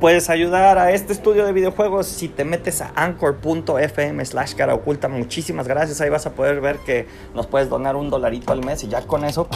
[0.00, 5.08] Puedes ayudar a este estudio de videojuegos si te metes a anchor.fm slash cara oculta.
[5.08, 6.00] Muchísimas gracias.
[6.00, 9.02] Ahí vas a poder ver que nos puedes donar un dolarito al mes y ya
[9.02, 9.48] con eso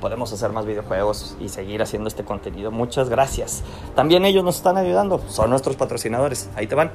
[0.00, 2.70] podemos hacer más videojuegos y seguir haciendo este contenido.
[2.70, 3.62] Muchas gracias.
[3.94, 5.22] También ellos nos están ayudando.
[5.28, 6.48] Son nuestros patrocinadores.
[6.56, 6.90] Ahí te van.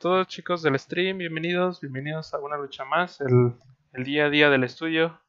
[0.00, 3.52] Todos chicos del stream, bienvenidos, bienvenidos a una lucha más, el,
[4.02, 5.20] día a día del estudio.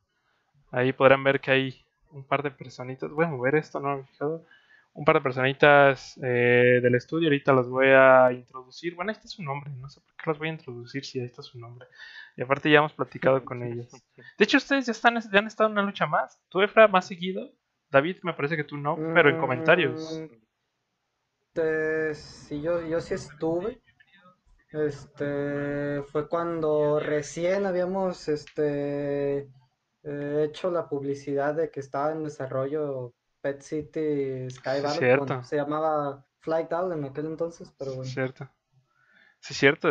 [0.72, 4.02] Ahí podrán ver que hay un par de personitas, voy a mover esto, no me
[4.02, 4.46] he fijado,
[4.94, 8.96] un par de personitas eh, del estudio, ahorita los voy a introducir.
[8.96, 11.42] Bueno, este es su nombre, no sé por qué los voy a introducir si este
[11.42, 11.88] es su nombre.
[12.38, 13.92] Y aparte ya hemos platicado con ellos.
[14.38, 16.40] De hecho, ustedes ya, están, ya han estado en una lucha más.
[16.48, 17.52] Tú, Efra, más seguido.
[17.90, 20.22] David, me parece que tú no, pero en comentarios.
[21.56, 23.82] Mm, sí, yo, yo sí estuve.
[24.72, 29.50] Este fue cuando recién habíamos este
[30.04, 35.44] eh, hecho la publicidad de que estaba en desarrollo Pet City Sky Valley.
[35.44, 38.10] se llamaba Flight Out en aquel entonces, pero bueno.
[38.10, 38.50] Cierto.
[39.40, 39.90] Sí, cierto.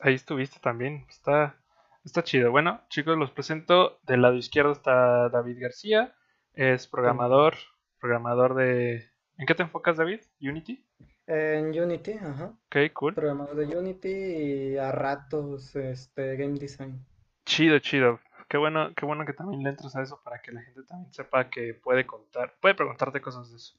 [0.00, 1.06] ahí estuviste también.
[1.08, 1.56] Está,
[2.04, 2.50] está chido.
[2.50, 4.00] Bueno, chicos, los presento.
[4.02, 6.14] Del lado izquierdo está David García.
[6.54, 7.54] Es programador.
[8.00, 9.10] Programador de.
[9.36, 10.20] ¿En qué te enfocas, David?
[10.40, 10.85] ¿Unity?
[11.26, 12.54] En Unity, ajá.
[12.66, 13.14] Ok, cool.
[13.14, 17.04] Programador de Unity y a ratos este game design.
[17.44, 18.20] Chido, chido.
[18.48, 21.12] Qué bueno, qué bueno que también le entras a eso para que la gente también
[21.12, 23.76] sepa que puede contar, puede preguntarte cosas de eso.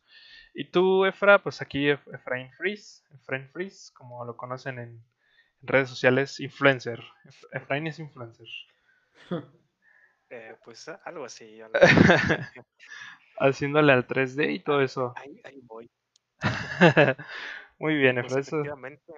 [0.53, 5.03] Y tú, Efra, pues aquí Efraín Freeze, Efraín Freeze, como lo conocen en,
[5.61, 7.01] redes sociales, influencer.
[7.51, 8.47] Efraín es influencer.
[10.29, 11.61] Eh, pues algo así.
[13.39, 15.13] Haciéndole al 3D y todo eso.
[15.15, 15.89] Ahí, ahí voy.
[17.79, 19.13] Muy bien, pues efectivamente,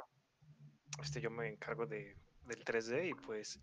[1.01, 2.15] este, yo me encargo de,
[2.45, 3.59] del 3D y pues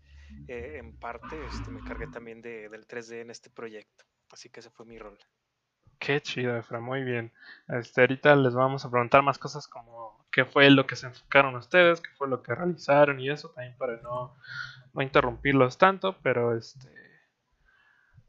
[0.47, 4.05] eh, en parte este, me encargué también de, del 3D en este proyecto.
[4.31, 5.17] Así que ese fue mi rol.
[5.99, 7.31] Qué chido, Efra, muy bien.
[7.67, 11.55] Este, ahorita les vamos a preguntar más cosas como qué fue lo que se enfocaron
[11.55, 14.35] ustedes, qué fue lo que realizaron y eso también para no,
[14.93, 17.06] no interrumpirlos tanto, pero este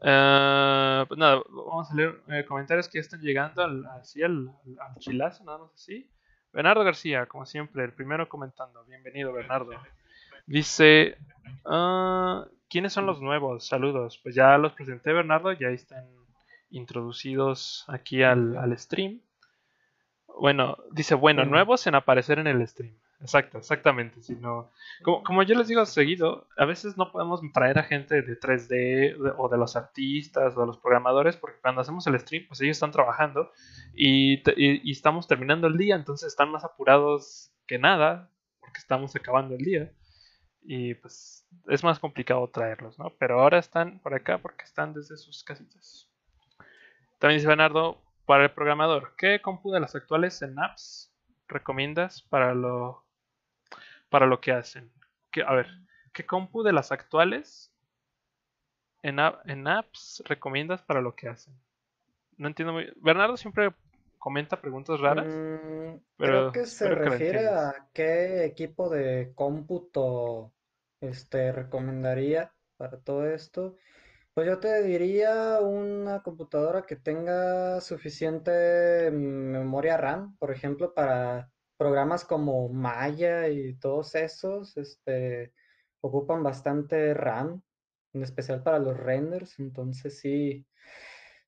[0.00, 4.48] Uh, pues nada, vamos a leer eh, comentarios que están llegando al, así al,
[4.78, 6.08] al, chilazo, nada más así.
[6.52, 8.84] Bernardo García, como siempre, el primero comentando.
[8.84, 9.72] Bienvenido, Bernardo.
[10.46, 11.18] Dice:
[11.64, 13.66] uh, ¿Quiénes son los nuevos?
[13.66, 14.20] Saludos.
[14.22, 16.06] Pues ya los presenté, Bernardo, ya están
[16.70, 19.20] introducidos aquí al, al stream.
[20.38, 22.94] Bueno, dice: Bueno, nuevos en aparecer en el stream.
[23.20, 24.22] Exacto, exactamente.
[24.22, 24.70] Sino,
[25.02, 29.34] como, como yo les digo seguido, a veces no podemos traer a gente de 3D
[29.36, 32.76] o de los artistas o de los programadores porque cuando hacemos el stream, pues ellos
[32.76, 33.50] están trabajando
[33.94, 38.30] y, y, estamos terminando el día, entonces están más apurados que nada
[38.60, 39.92] porque estamos acabando el día.
[40.62, 43.14] Y pues es más complicado traerlos, ¿no?
[43.18, 46.08] Pero ahora están por acá porque están desde sus casitas.
[47.18, 51.10] También dice Bernardo, para el programador, ¿qué compu de las actuales en apps
[51.48, 53.07] recomiendas para lo
[54.08, 54.92] para lo que hacen.
[55.30, 55.68] Que, a ver,
[56.12, 57.72] ¿qué compu de las actuales
[59.02, 61.54] en, en apps recomiendas para lo que hacen?
[62.36, 63.72] No entiendo muy Bernardo siempre
[64.18, 65.26] comenta preguntas raras.
[65.26, 70.52] Mm, pero creo que se refiere a qué equipo de cómputo
[71.00, 73.76] este, recomendaría para todo esto.
[74.34, 82.24] Pues yo te diría una computadora que tenga suficiente memoria RAM, por ejemplo, para programas
[82.24, 85.54] como Maya y todos esos este,
[86.00, 87.62] ocupan bastante RAM,
[88.12, 89.58] en especial para los renders.
[89.58, 90.66] Entonces sí,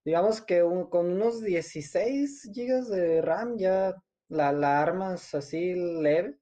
[0.05, 3.95] digamos que con unos 16 GB de RAM ya
[4.29, 6.39] la, la armas así leve.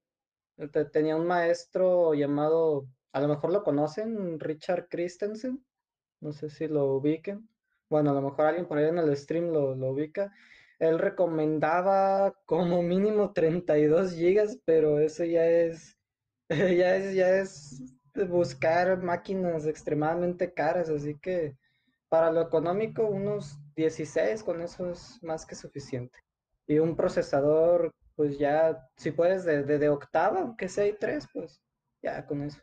[0.93, 5.65] Tenía un maestro llamado, a lo mejor lo conocen, Richard Christensen.
[6.21, 7.49] No sé si lo ubiquen.
[7.89, 10.33] Bueno, a lo mejor alguien por ahí en el stream lo, lo ubica
[10.79, 15.97] él recomendaba como mínimo 32 gigas, pero eso ya es,
[16.49, 17.99] ya es, ya es
[18.29, 21.57] buscar máquinas extremadamente caras, así que
[22.09, 26.19] para lo económico unos 16 con eso es más que suficiente.
[26.67, 31.61] Y un procesador, pues ya, si puedes de, de, octava, aunque sea i3, pues
[32.03, 32.61] ya con eso.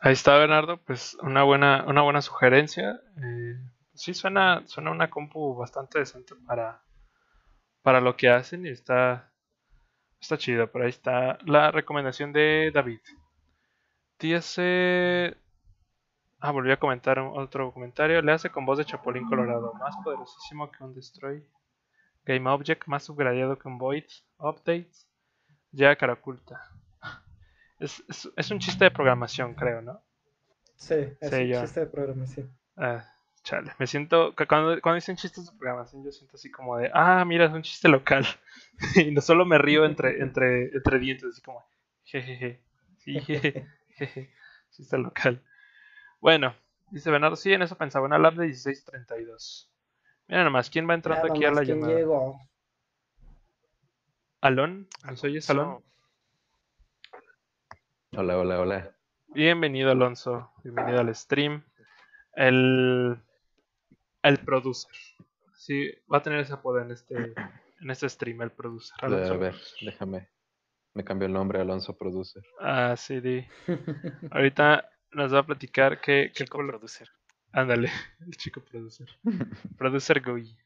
[0.00, 3.00] Ahí está Bernardo, pues una buena, una buena sugerencia.
[3.16, 3.56] Eh,
[3.96, 6.82] sí suena, suena una compu bastante decente para,
[7.82, 9.32] para lo que hacen y está,
[10.20, 10.70] está chido.
[10.70, 13.00] Por ahí está la recomendación de David.
[14.18, 15.36] Dice...
[16.38, 18.20] Ah, volví a comentar otro comentario.
[18.20, 19.72] Le hace con voz de Chapulín Colorado.
[19.74, 21.44] Más poderosísimo que un Destroy.
[22.24, 22.86] Game Object.
[22.86, 24.04] Más subgradeado que un Void.
[24.38, 25.08] Updates.
[25.72, 26.60] Ya cara oculta.
[27.78, 28.02] Es,
[28.36, 30.02] es, un chiste de programación, creo, ¿no?
[30.76, 32.58] Sí, es un chiste de programación.
[32.74, 33.04] Ah,
[33.46, 33.72] chale.
[33.78, 34.34] Me siento.
[34.48, 36.90] Cuando, cuando dicen chistes de programación, yo siento así como de.
[36.92, 38.26] Ah, mira, es un chiste local.
[38.96, 41.64] y no solo me río entre, entre, entre dientes, así como.
[42.04, 42.60] Jejeje.
[42.98, 44.30] Sí, jejeje.
[44.70, 45.42] Chiste local.
[46.20, 46.54] Bueno,
[46.90, 49.72] dice Bernardo, sí, en eso pensaba, una lab de 1632.
[50.28, 51.94] Mira nomás, ¿quién va entrando aquí a la llamada?
[51.94, 52.38] Llegó?
[54.40, 54.88] ¿Alon?
[55.04, 55.82] ¿Nos oyes, Alon?
[58.16, 58.96] Hola, hola, hola.
[59.28, 60.52] Bienvenido, Alonso.
[60.64, 61.64] Bienvenido al stream.
[62.32, 63.22] El,
[64.28, 64.90] el producer.
[65.54, 67.34] Sí, va a tener ese apodo en este,
[67.80, 68.96] en este stream, el producer.
[69.00, 70.28] A ver, déjame.
[70.94, 72.42] Me cambió el nombre, Alonso Producer.
[72.58, 73.46] Ah, sí, di.
[74.30, 76.30] Ahorita nos va a platicar que...
[76.32, 77.10] Chico producer.
[77.52, 77.90] Ándale,
[78.26, 79.06] el chico producer.
[79.78, 80.56] producer Gui.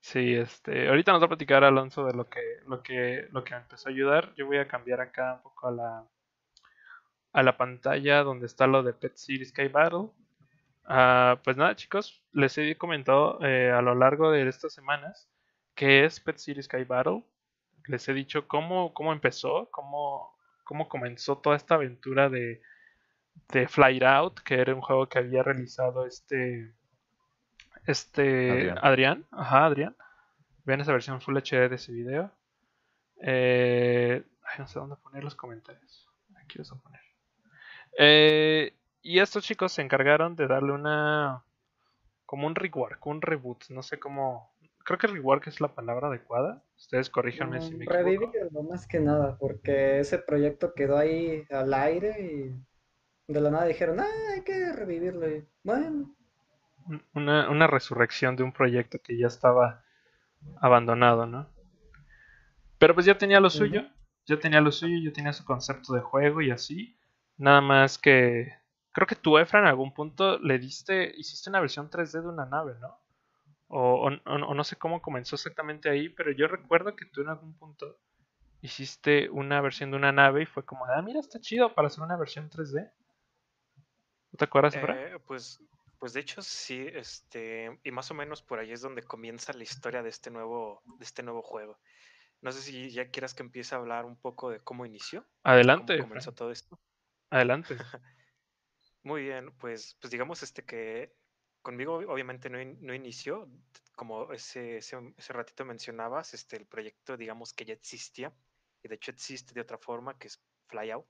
[0.00, 3.54] Sí, este, ahorita nos va a platicar Alonso de lo que, lo que, lo que
[3.54, 4.34] me empezó a ayudar.
[4.36, 6.08] Yo voy a cambiar acá un poco a la,
[7.32, 10.10] a la pantalla donde está lo de Pet Series Sky Battle.
[10.90, 15.28] Ah, pues nada, chicos, les he comentado eh, a lo largo de estas semanas
[15.74, 17.24] que es Pet Series Sky Battle.
[17.86, 22.62] Les he dicho cómo, cómo empezó, cómo, cómo comenzó toda esta aventura de,
[23.52, 26.74] de Flight Out, que era un juego que había realizado este
[27.86, 29.26] este Adrián.
[29.30, 29.96] Ajá, Adrián.
[30.64, 32.32] Vean esa versión Full HD de ese video.
[33.22, 34.24] Eh,
[34.58, 36.08] no sé dónde poner los comentarios.
[36.42, 37.00] Aquí los voy a poner.
[37.98, 41.44] Eh, y estos chicos se encargaron de darle una.
[42.26, 43.64] como un rework, un reboot.
[43.70, 44.52] No sé cómo.
[44.84, 46.62] Creo que rework es la palabra adecuada.
[46.76, 48.02] Ustedes corríjanme si me equivoco.
[48.02, 53.66] Revivirlo más que nada, porque ese proyecto quedó ahí al aire y de la nada
[53.66, 55.26] dijeron, ah, hay que revivirlo.
[55.62, 56.14] bueno.
[57.12, 59.84] Una, una resurrección de un proyecto que ya estaba
[60.60, 61.46] abandonado, ¿no?
[62.78, 63.82] Pero pues ya tenía lo suyo,
[64.26, 66.96] ya tenía lo suyo, yo tenía su concepto de juego y así.
[67.36, 68.52] Nada más que
[68.98, 72.46] creo que tú, Efra, en algún punto le diste, hiciste una versión 3D de una
[72.46, 72.98] nave, ¿no?
[73.68, 77.96] O, no sé cómo comenzó exactamente ahí, pero yo recuerdo que tú en algún punto
[78.60, 82.02] hiciste una versión de una nave y fue como, ah, mira, está chido para hacer
[82.02, 82.90] una versión 3D.
[84.32, 85.62] ¿No te acuerdas, eh, pues,
[86.00, 89.62] pues de hecho sí, este, y más o menos por ahí es donde comienza la
[89.62, 91.78] historia de este nuevo, de este nuevo juego.
[92.40, 95.24] No sé si ya quieras que empiece a hablar un poco de cómo inició.
[95.44, 95.98] Adelante.
[95.98, 96.80] Cómo comenzó todo esto.
[97.30, 97.76] Adelante.
[99.02, 101.14] Muy bien, pues, pues digamos este que
[101.62, 103.48] conmigo obviamente no, no inició,
[103.96, 108.32] como ese, ese, ratito mencionabas, este, el proyecto digamos que ya existía,
[108.82, 111.06] y de hecho existe de otra forma, que es Flyout,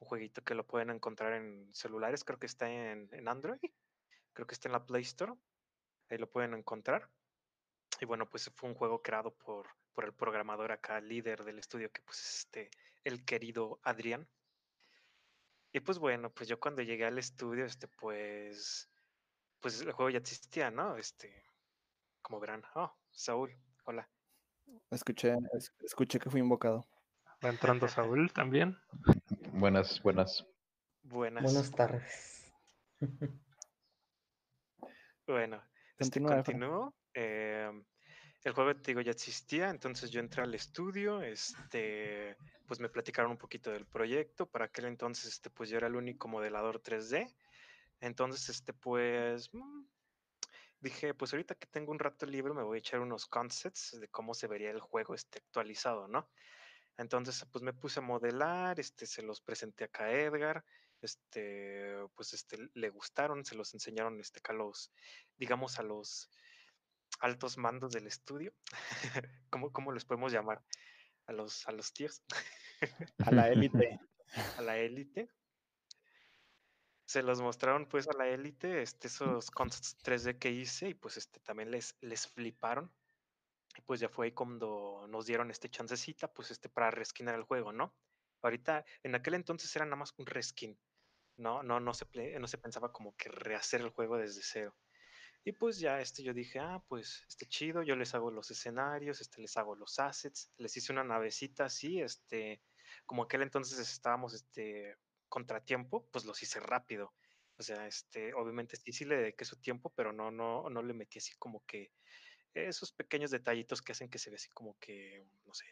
[0.00, 3.58] un jueguito que lo pueden encontrar en celulares, creo que está en, en Android,
[4.32, 5.32] creo que está en la Play Store,
[6.10, 7.08] ahí lo pueden encontrar.
[8.00, 11.90] Y bueno, pues fue un juego creado por, por el programador acá, líder del estudio,
[11.90, 12.70] que pues este,
[13.04, 14.28] el querido Adrián.
[15.72, 18.90] Y pues bueno, pues yo cuando llegué al estudio, este, pues,
[19.60, 20.96] pues el juego ya existía, ¿no?
[20.96, 21.44] Este,
[22.22, 22.62] como verán.
[22.74, 23.54] Oh, Saúl,
[23.84, 24.08] hola.
[24.90, 25.36] Escuché,
[25.80, 26.86] escuché que fui invocado.
[27.44, 28.78] Va entrando Saúl también.
[29.52, 30.46] Buenas, buenas.
[31.02, 31.44] Buenas.
[31.44, 32.52] Buenas tardes.
[35.26, 35.62] bueno,
[35.98, 36.94] este, continúo.
[37.14, 37.84] Em,
[38.44, 42.36] el juego, te digo, ya existía, entonces yo entré al estudio, este,
[42.68, 45.96] pues me platicaron un poquito del proyecto, para aquel entonces, este, pues yo era el
[45.96, 47.34] único modelador 3D,
[48.00, 49.84] entonces, este, pues, mm,
[50.80, 54.08] dije, pues ahorita que tengo un rato libre me voy a echar unos concepts de
[54.08, 56.30] cómo se vería el juego este, actualizado, ¿no?
[56.98, 60.64] Entonces, pues me puse a modelar, este, se los presenté acá a Edgar,
[61.00, 64.92] este, pues este, le gustaron, se los enseñaron, este, a los,
[65.36, 66.30] digamos, a los
[67.20, 68.52] altos mandos del estudio,
[69.50, 70.62] ¿cómo, cómo les podemos llamar?
[71.28, 72.22] A los, a los tíos.
[73.24, 74.00] a la élite.
[74.58, 75.30] a la élite.
[77.06, 81.16] Se los mostraron pues a la élite, este, esos concepts 3D que hice y pues
[81.16, 82.92] este también les, les fliparon.
[83.76, 87.44] Y pues ya fue ahí cuando nos dieron este chancecita, pues este para reskinar el
[87.44, 87.94] juego, ¿no?
[88.42, 90.78] Ahorita, en aquel entonces era nada más un reskin.
[91.36, 92.06] No, no, no se,
[92.38, 94.76] no se pensaba como que rehacer el juego desde cero.
[95.44, 99.20] Y pues ya este yo dije, ah, pues este chido, yo les hago los escenarios,
[99.20, 102.62] este les hago los assets, les hice una navecita así, este,
[103.06, 104.96] como aquel entonces estábamos este
[105.28, 107.14] contratiempo, pues los hice rápido.
[107.58, 110.94] O sea, este, obviamente sí, sí le dediqué su tiempo, pero no, no, no le
[110.94, 111.92] metí así como que
[112.54, 115.66] esos pequeños detallitos que hacen que se vea así como que, no sé,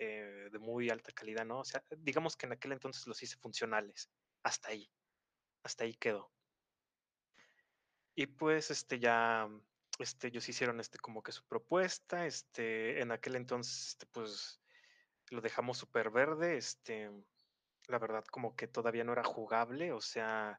[0.50, 1.60] de muy alta calidad, ¿no?
[1.60, 4.10] O sea, digamos que en aquel entonces los hice funcionales.
[4.42, 4.90] Hasta ahí.
[5.62, 6.35] Hasta ahí quedó.
[8.18, 9.46] Y pues, este, ya,
[9.98, 14.58] este, ellos hicieron, este, como que su propuesta, este, en aquel entonces, este, pues,
[15.28, 17.10] lo dejamos súper verde, este,
[17.88, 20.58] la verdad, como que todavía no era jugable, o sea,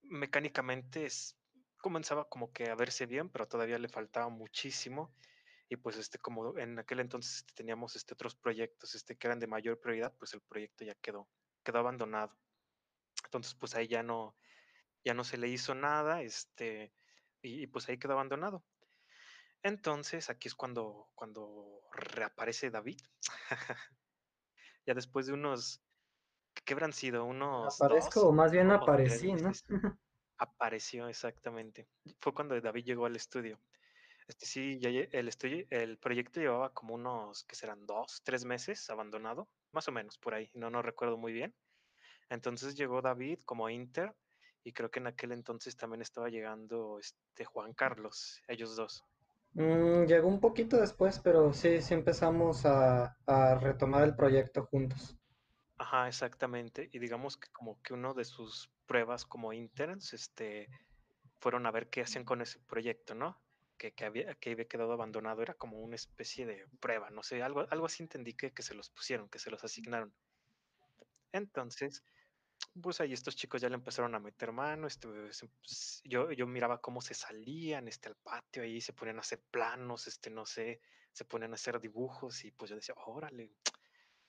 [0.00, 1.36] mecánicamente es,
[1.82, 5.14] comenzaba como que a verse bien, pero todavía le faltaba muchísimo.
[5.68, 9.38] Y pues este, como en aquel entonces este, teníamos este, otros proyectos este, que eran
[9.38, 11.28] de mayor prioridad, pues el proyecto ya quedó,
[11.62, 12.34] quedó abandonado.
[13.24, 14.34] Entonces, pues ahí ya no,
[15.04, 16.92] ya no se le hizo nada, este,
[17.42, 18.64] y, pues ahí quedó abandonado.
[19.62, 23.00] Entonces, aquí es cuando, cuando reaparece David.
[24.86, 25.82] ya después de unos,
[26.64, 27.24] ¿qué habrán sido?
[27.24, 27.80] Unos.
[27.80, 29.52] Aparezco, más bien aparecí, ¿no?
[30.38, 31.86] Apareció, exactamente.
[32.18, 33.60] Fue cuando David llegó al estudio.
[34.26, 38.88] Este sí, ya el estudio, el proyecto llevaba como unos, que serán dos, tres meses
[38.88, 41.54] abandonado, más o menos por ahí, no, no recuerdo muy bien.
[42.30, 44.14] Entonces llegó David como Inter
[44.64, 49.04] y creo que en aquel entonces también estaba llegando este Juan Carlos, ellos dos.
[49.54, 55.16] Mm, llegó un poquito después, pero sí, sí empezamos a, a, retomar el proyecto juntos.
[55.78, 56.88] Ajá, exactamente.
[56.92, 60.68] Y digamos que como que uno de sus pruebas como interns, este,
[61.40, 63.40] fueron a ver qué hacían con ese proyecto, ¿no?
[63.78, 67.42] Que, que, había, que había quedado abandonado, era como una especie de prueba, no sé,
[67.42, 70.12] algo, algo así entendí que, que se los pusieron, que se los asignaron.
[71.32, 72.04] Entonces,
[72.80, 76.80] pues ahí estos chicos ya le empezaron a meter mano, este, pues, yo, yo miraba
[76.80, 80.80] cómo se salían este, al patio, ahí se ponían a hacer planos, este, no sé,
[81.12, 83.52] se ponían a hacer dibujos y pues yo decía, órale,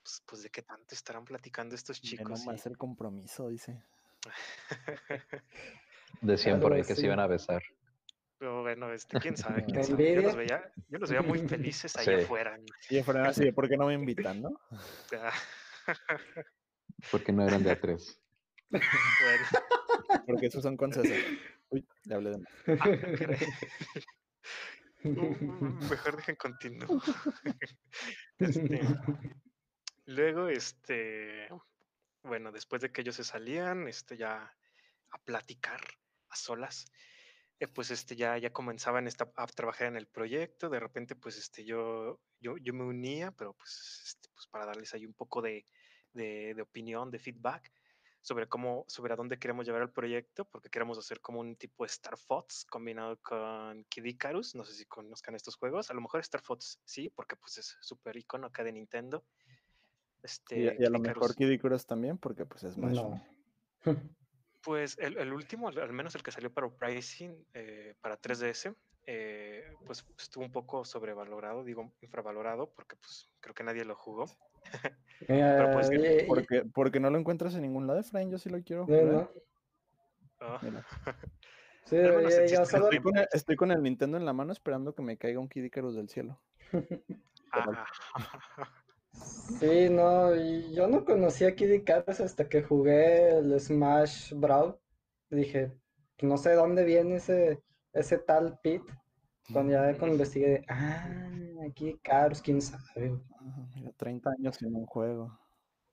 [0.02, 2.46] pues, pues de qué tanto estarán platicando estos chicos.
[2.46, 3.82] No más el compromiso, dice.
[6.22, 7.64] Decían por ahí que se iban a besar.
[8.38, 10.16] Pero bueno, este, quién sabe, quién sabe.
[10.16, 12.60] Yo, los veía, yo los veía muy felices ahí afuera.
[12.90, 14.60] Y afuera así, ¿por qué no me invitan, no?
[17.12, 18.21] Porque no eran de A3.
[18.72, 18.82] Bueno.
[20.28, 21.18] Porque esos son con César.
[21.70, 22.52] Uy, le hablé de más.
[25.04, 27.02] Mejor dejen continuo.
[28.40, 28.82] Este,
[30.06, 31.48] luego, este,
[32.24, 34.52] bueno, después de que ellos se salían, este, ya
[35.12, 35.80] a platicar
[36.30, 36.86] a solas,
[37.60, 41.38] eh, pues este, ya, ya comenzaban esta, a trabajar en el proyecto, de repente pues
[41.38, 45.44] este, yo, yo, yo me unía, pero pues, este, pues para darles ahí un poco
[45.44, 45.68] de,
[46.14, 47.72] de, de, opinión, de feedback
[48.22, 51.84] sobre cómo, sobre a dónde queremos llevar el proyecto, porque queremos hacer como un tipo
[51.84, 56.02] de Star Fox combinado con Kid Icarus, no sé si conozcan estos juegos, a lo
[56.02, 59.26] mejor Star Fox sí, porque pues es súper icono acá de Nintendo.
[60.24, 62.94] Este, y, y, a lo mejor Kid Icarus también, porque pues es más...
[62.94, 63.26] No.
[64.64, 68.76] Pues el, el, último, al menos el que salió para Pricing, eh, para 3DS,
[69.08, 74.26] eh, pues estuvo un poco sobrevalorado, digo infravalorado, porque pues creo que nadie lo jugó.
[75.28, 78.62] Pero pues, eh, porque, porque no lo encuentras en ningún lado, Efraín, yo sí lo
[78.64, 79.32] quiero jugar.
[80.40, 80.60] Oh.
[81.86, 85.02] Sí, ya, ya estoy, con el, estoy, con el, Nintendo en la mano esperando que
[85.02, 86.40] me caiga un Kid Icarus del cielo.
[87.54, 87.86] Ah.
[89.60, 90.34] Sí, no,
[90.72, 94.80] yo no conocía a Kid Icarus hasta que jugué el Smash Brawl.
[95.30, 95.74] Dije,
[96.22, 98.90] no sé dónde viene ese, ese tal Pete.
[99.52, 101.10] Cuando ya cuando investigué, ah,
[101.68, 103.20] aquí Icarus, quién sabe.
[103.76, 105.40] Mira, 30 años en un juego.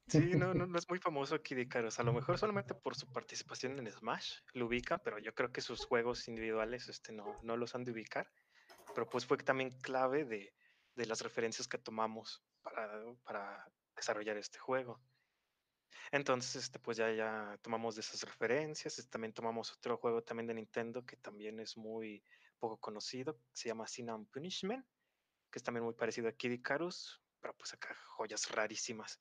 [0.09, 1.99] Sí, no, no, no es muy famoso aquí de Icarus.
[1.99, 5.61] A lo mejor solamente por su participación en Smash lo ubica, pero yo creo que
[5.61, 8.31] sus juegos individuales este, no, no los han de ubicar.
[8.95, 10.55] Pero pues fue también clave de,
[10.95, 15.01] de las referencias que tomamos para, para desarrollar este juego.
[16.11, 19.07] Entonces, este, pues ya, ya tomamos de esas referencias.
[19.11, 22.25] También tomamos otro juego también de Nintendo que también es muy
[22.59, 23.39] poco conocido.
[23.53, 24.85] Se llama Sin and Punishment,
[25.51, 29.21] que es también muy parecido a Kid Icarus, pero pues acá joyas rarísimas.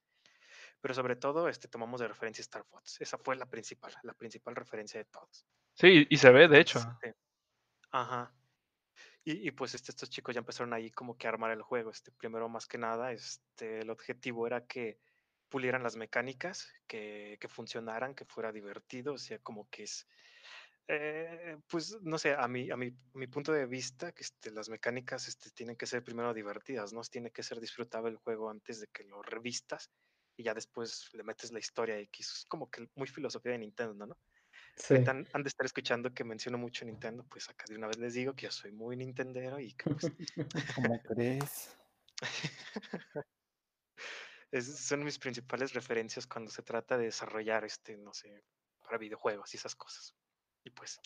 [0.82, 3.01] Pero sobre todo, este, tomamos de referencia Star Fox.
[3.01, 5.46] Esa fue la principal, la principal referencia de todos.
[5.74, 6.79] Sí, y se ve, de hecho.
[6.79, 7.15] Este,
[7.91, 8.34] ajá.
[9.24, 11.91] Y, y, pues este, estos chicos ya empezaron ahí como que a armar el juego.
[11.91, 15.00] Este, primero, más que nada, este, el objetivo era que
[15.50, 20.08] pulieran las mecánicas, que, que funcionaran, que fuera divertido, o sea, como que es,
[20.88, 24.51] eh, pues no sé, a mi, a mi, a mi punto de vista, que este,
[24.51, 27.01] las mecánicas este, tienen que ser primero divertidas, ¿no?
[27.01, 29.89] Tiene que ser disfrutable el juego antes de que lo revistas
[30.38, 34.06] y ya después le metes la historia que es como que muy filosofía de Nintendo,
[34.06, 34.17] ¿no?
[34.77, 34.96] Sí.
[35.08, 38.13] Han, han, de estar escuchando que menciono mucho Nintendo, pues acá de una vez les
[38.13, 40.12] digo que yo soy muy Nintendero y que pues...
[40.75, 41.75] ¿Cómo crees?
[44.51, 48.44] es, son mis principales referencias cuando se trata de desarrollar, este, no sé,
[48.84, 50.15] para videojuegos y esas cosas.
[50.64, 51.00] Y pues,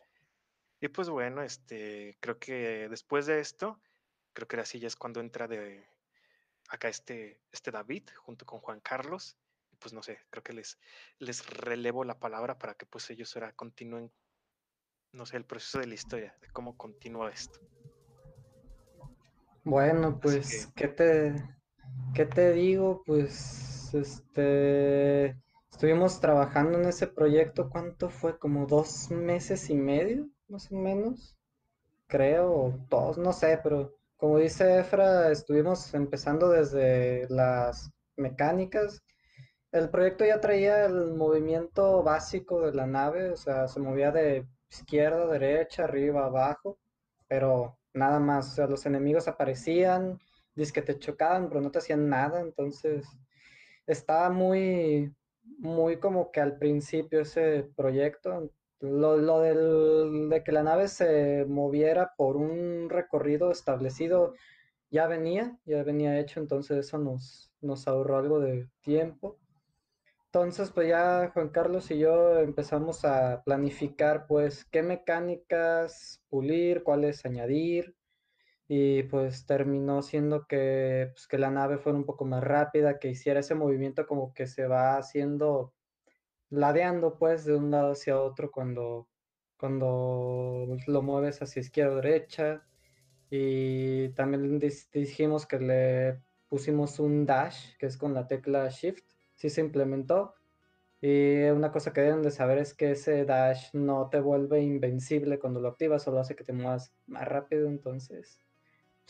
[0.79, 3.79] y pues bueno, este, creo que después de esto,
[4.33, 5.85] creo que así ya es cuando entra de
[6.69, 9.37] acá este, este David junto con Juan Carlos.
[9.71, 10.79] Y pues no sé, creo que les,
[11.19, 14.11] les relevo la palabra para que pues ellos ahora continúen,
[15.11, 17.59] no sé, el proceso de la historia, de cómo continúa esto.
[19.63, 21.35] Bueno, pues, ¿qué te,
[22.15, 23.03] qué te digo?
[23.05, 25.35] Pues, este,
[25.81, 28.37] estuvimos trabajando en ese proyecto, ¿cuánto fue?
[28.37, 31.35] Como dos meses y medio, más o menos,
[32.05, 39.01] creo, dos, no sé, pero como dice Efra, estuvimos empezando desde las mecánicas.
[39.71, 44.45] El proyecto ya traía el movimiento básico de la nave, o sea, se movía de
[44.69, 46.77] izquierda, derecha, arriba, abajo,
[47.27, 48.51] pero nada más.
[48.51, 50.19] O sea, los enemigos aparecían,
[50.53, 52.39] dice que te chocaban, pero no te hacían nada.
[52.39, 53.03] Entonces,
[53.87, 55.11] estaba muy,
[55.59, 58.51] muy como que al principio ese proyecto.
[58.79, 64.33] Lo, lo del, de que la nave se moviera por un recorrido establecido
[64.91, 69.37] ya venía, ya venía hecho, entonces eso nos, nos ahorró algo de tiempo.
[70.25, 77.25] Entonces, pues ya Juan Carlos y yo empezamos a planificar, pues, qué mecánicas pulir, cuáles
[77.25, 77.95] añadir,
[78.73, 83.09] y pues terminó siendo que, pues, que la nave fuera un poco más rápida, que
[83.09, 85.73] hiciera ese movimiento como que se va haciendo,
[86.49, 89.09] ladeando, pues, de un lado hacia otro cuando,
[89.57, 92.65] cuando lo mueves hacia izquierda o derecha.
[93.29, 94.59] Y también
[94.93, 99.03] dijimos que le pusimos un dash, que es con la tecla Shift
[99.35, 100.35] sí se implementó.
[101.01, 105.39] Y una cosa que deben de saber es que ese dash no te vuelve invencible
[105.39, 107.67] cuando lo activas, solo hace que te muevas más rápido.
[107.67, 108.39] Entonces,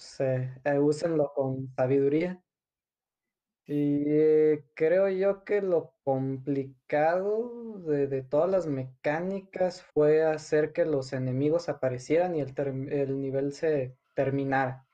[0.01, 2.41] pues, eh, úsenlo con sabiduría.
[3.67, 10.85] Y eh, creo yo que lo complicado de, de, todas las mecánicas fue hacer que
[10.85, 12.53] los enemigos aparecieran y el,
[12.91, 14.85] el nivel se terminara.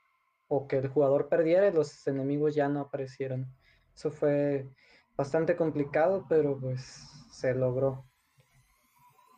[0.49, 3.47] O que el jugador perdiera y los enemigos ya no aparecieran.
[3.95, 4.69] Eso fue
[5.17, 6.81] bastante complicado, pero pues
[7.31, 8.05] se logró.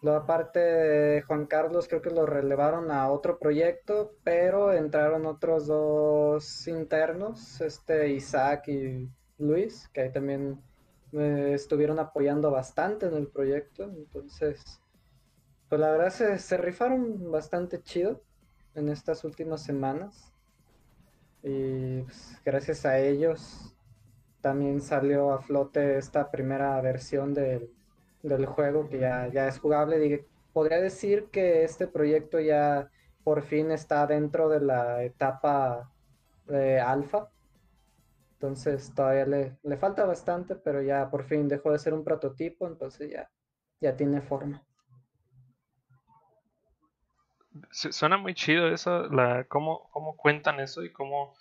[0.01, 5.67] Lo aparte de Juan Carlos creo que lo relevaron a otro proyecto, pero entraron otros
[5.67, 10.61] dos internos, este Isaac y Luis, que ahí también
[11.11, 13.83] me estuvieron apoyando bastante en el proyecto.
[13.83, 14.81] Entonces,
[15.67, 18.21] pues la verdad se, se rifaron bastante chido
[18.75, 20.31] en estas últimas semanas.
[21.43, 23.75] Y pues, gracias a ellos
[24.39, 27.69] también salió a flote esta primera versión del,
[28.45, 30.25] juego que ya, ya es jugable.
[30.53, 32.89] podría decir que este proyecto ya
[33.23, 35.91] por fin está dentro de la etapa
[36.47, 37.29] de alfa.
[38.33, 42.67] Entonces todavía le, le, falta bastante, pero ya por fin dejó de ser un prototipo,
[42.67, 43.29] entonces ya,
[43.81, 44.63] ya tiene forma.
[47.71, 51.35] Suena muy chido eso, la, cómo, cómo cuentan eso y cómo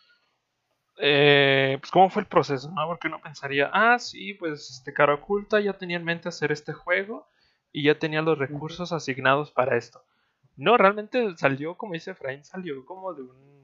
[1.01, 2.87] eh, pues cómo fue el proceso, ¿no?
[2.87, 6.73] Porque uno pensaría, ah, sí, pues este cara oculta ya tenía en mente hacer este
[6.73, 7.29] juego
[7.73, 10.03] y ya tenía los recursos asignados para esto.
[10.57, 13.59] No, realmente salió, como dice Efraín, salió como de un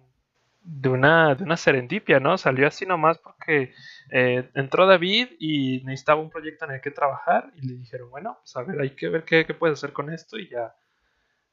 [0.64, 2.38] de una, de una serendipia, ¿no?
[2.38, 3.74] Salió así nomás porque
[4.10, 8.38] eh, entró David y necesitaba un proyecto en el que trabajar y le dijeron, bueno,
[8.40, 10.74] pues a ver, hay que ver qué, qué puedes hacer con esto y ya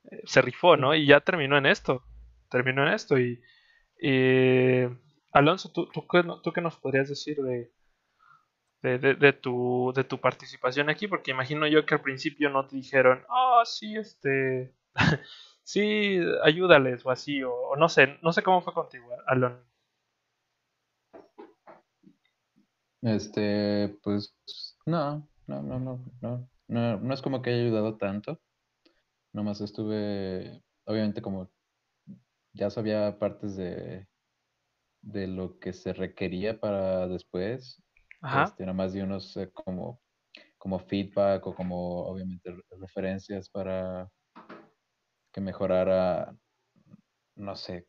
[0.10, 0.96] eh, se rifó, ¿no?
[0.96, 2.04] Y ya terminó en esto,
[2.50, 3.42] terminó en esto y,
[4.02, 4.86] y
[5.32, 7.72] Alonso, ¿tú, tú, qué, ¿tú, qué, nos podrías decir de,
[8.82, 11.08] de, tu, de tu participación aquí?
[11.08, 14.76] Porque imagino yo que al principio no te dijeron, oh, sí, este,
[15.64, 19.64] sí, ayúdales o así, o, no sé, no sé cómo fue contigo, Alon.
[23.02, 24.36] Este, pues,
[24.86, 28.40] no, no, no, no, no, no es como que haya ayudado tanto.
[29.34, 31.50] Nomás estuve, obviamente como
[32.54, 34.08] ya sabía partes de,
[35.02, 37.82] de lo que se requería para después.
[38.22, 38.44] Ajá.
[38.44, 40.00] Este, nada más de unos eh, como,
[40.58, 44.10] como feedback o como obviamente referencias para
[45.34, 46.36] que mejorara,
[47.36, 47.86] no sé,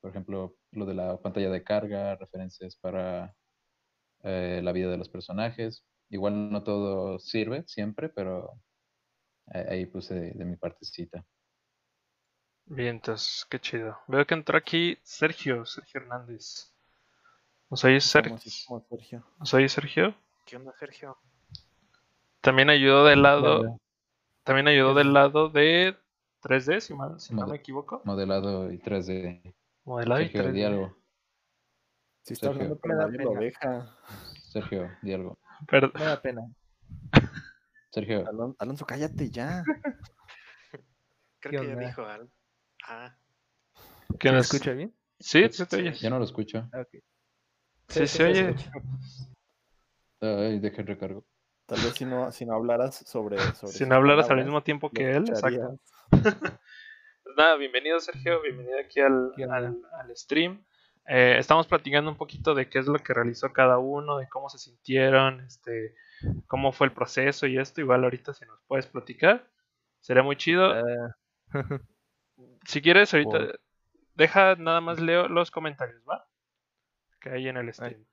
[0.00, 3.34] por ejemplo, lo de la pantalla de carga, referencias para
[4.22, 5.84] eh, la vida de los personajes.
[6.08, 8.52] Igual no todo sirve siempre, pero
[9.46, 11.26] ahí puse de mi partecita.
[12.66, 13.98] Bien, entonces, qué chido.
[14.08, 16.72] Veo que entró aquí Sergio, Sergio Hernández.
[17.70, 18.38] ¿Nos oye Sergio?
[19.38, 20.14] ¿Nos oye Sergio?
[20.46, 21.18] ¿Qué onda, Sergio?
[22.40, 23.78] También ayudó del lado.
[24.44, 25.96] También ayudó del lado de
[26.42, 28.02] 3D, si, no me equivoco.
[28.04, 29.54] Modelado y 3D.
[29.84, 30.52] Modelado y 3D.
[30.52, 30.94] Di
[32.22, 33.96] Si está hablando con la oveja.
[34.50, 35.38] Sergio, di algo.
[35.66, 35.92] Perdón.
[35.94, 36.42] Me da pena.
[37.90, 38.24] Sergio.
[38.58, 39.64] Alonso, cállate ya.
[41.40, 42.30] Creo que ya dijo algo.
[42.86, 43.16] Ah.
[44.18, 44.94] ¿Que me escucha bien?
[45.18, 45.92] Sí, se te oye.
[45.94, 46.68] Ya no lo escucho.
[47.88, 48.54] Sí, se oye.
[50.20, 51.24] Ay, deje recargo.
[51.66, 53.38] Tal vez si no, si no hablaras sobre...
[53.66, 55.78] si no hablaras al mismo tiempo que él, exacto.
[57.24, 60.62] Pues nada, bienvenido Sergio, bienvenido aquí al, al, stream.
[61.08, 64.50] Eh, estamos platicando un poquito de qué es lo que realizó cada uno, de cómo
[64.50, 65.96] se sintieron, este,
[66.46, 67.80] cómo fue el proceso y esto.
[67.80, 69.48] Igual ahorita si nos puedes platicar,
[70.00, 70.78] sería muy chido.
[70.78, 71.10] Eh.
[72.64, 73.58] si quieres, ahorita
[74.14, 76.26] deja nada más leo los comentarios, ¿va?
[77.20, 78.04] Que hay en el stream.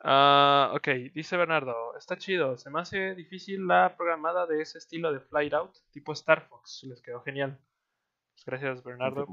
[0.00, 5.12] Ah, ok, dice Bernardo, está chido, se me hace difícil la programada de ese estilo
[5.12, 7.58] de Flight Out, tipo Star Fox, les quedó genial.
[8.34, 9.26] Pues gracias Bernardo.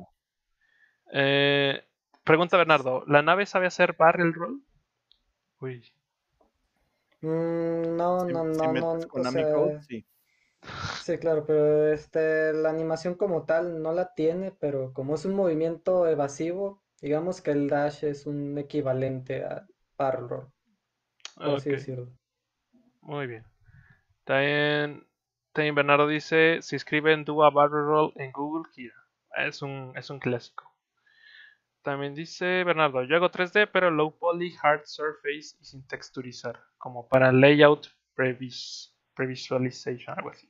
[1.13, 1.85] Eh,
[2.23, 4.63] pregunta Bernardo, ¿la nave sabe hacer barrel roll?
[5.59, 5.85] Uy.
[7.21, 9.07] Mm, no, no, no, no.
[9.07, 9.23] Con
[9.83, 10.03] sí.
[11.03, 15.35] Sí, claro, pero este, la animación como tal no la tiene, pero como es un
[15.35, 20.47] movimiento evasivo, digamos que el dash es un equivalente a barrel roll.
[23.01, 23.45] Muy bien.
[24.23, 25.05] También,
[25.53, 28.95] también, Bernardo dice, si escriben Do a Barrel Roll en Google, gira.
[29.37, 30.75] Es un, es un clásico.
[31.83, 37.07] También dice Bernardo, yo hago 3D, pero low poly, hard surface y sin texturizar, como
[37.07, 40.49] para layout previs, previsualization, algo así.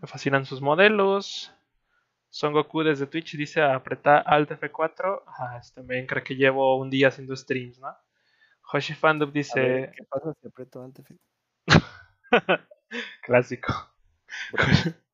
[0.00, 1.52] Me fascinan sus modelos.
[2.30, 5.22] Son Goku desde Twitch dice apretar Alt F4.
[5.26, 7.96] Ah, este me cree que llevo un día haciendo streams, ¿no?
[8.72, 9.92] Hoshi Fandub dice.
[9.96, 11.06] ¿Qué pasa si aprieto antes?
[13.22, 13.72] Clásico.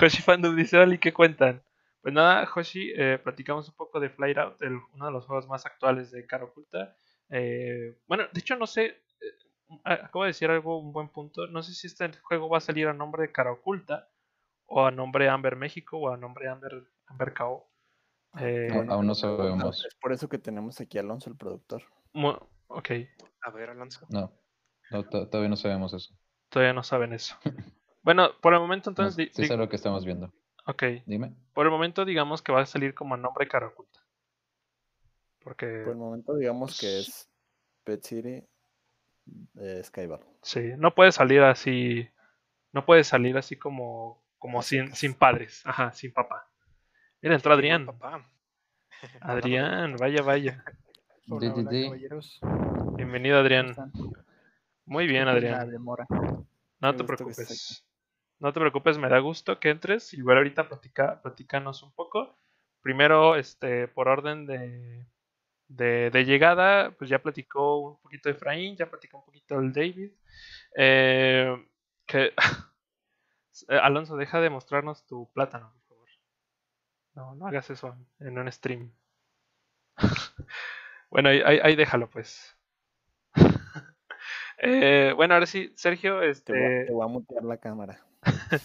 [0.00, 1.62] Hoshi Fandub dice: Oli, ¿qué cuentan?
[2.02, 4.60] Pues nada, Hoshi, eh, platicamos un poco de Flight Out,
[4.92, 6.96] uno de los juegos más actuales de Cara Oculta.
[7.30, 9.02] Eh, bueno, de hecho, no sé.
[9.20, 9.34] Eh,
[9.84, 11.46] acabo de decir algo, un buen punto.
[11.46, 14.10] No sé si este juego va a salir a nombre de Cara Oculta,
[14.74, 17.68] o a nombre Amber México, o a nombre Amber, Amber KO.
[18.88, 19.84] aún no sabemos.
[19.84, 21.82] Es por eso que tenemos aquí a Alonso, el productor.
[22.68, 22.90] Ok.
[23.42, 24.06] A ver, Alonso.
[24.08, 24.32] No,
[25.10, 26.14] todavía no sabemos eso.
[26.48, 27.36] Todavía no saben eso.
[28.02, 29.30] bueno, por el momento entonces...
[29.34, 30.32] sí, es lo que estamos viendo.
[30.66, 30.84] Ok.
[31.04, 31.34] Dime.
[31.52, 34.00] Por el momento digamos que va a salir como nombre cara oculta.
[35.42, 35.82] Porque...
[35.84, 37.30] Por el momento digamos que es
[37.84, 38.42] Pet City
[39.58, 39.82] eh,
[40.40, 42.08] Sí, no puede salir así...
[42.72, 45.62] No puede salir así como, como sin, sin padres.
[45.64, 46.50] Ajá, sin papá.
[47.20, 47.86] Mira, entró Adrián.
[49.20, 50.64] Adrián, vaya, vaya.
[52.96, 53.72] Bienvenido, Adrián.
[54.84, 55.70] Muy bien, Adrián.
[56.80, 57.86] No te preocupes.
[58.40, 60.12] No te preocupes, me da gusto que entres.
[60.12, 62.36] Igual ahorita platica, platicanos un poco.
[62.80, 65.06] Primero, este, por orden de,
[65.68, 70.10] de, llegada, pues ya platicó un poquito de Efraín, ya platicó un poquito el David.
[70.76, 71.64] Eh,
[72.06, 72.32] que
[73.68, 76.08] Alonso, deja de mostrarnos tu plátano, por favor.
[77.14, 78.92] No, no hagas eso en un stream.
[81.12, 82.56] Bueno, ahí, déjalo, pues.
[84.64, 86.52] Eh, bueno, ahora sí, Sergio, este...
[86.86, 88.00] Te voy, a mutear la cámara.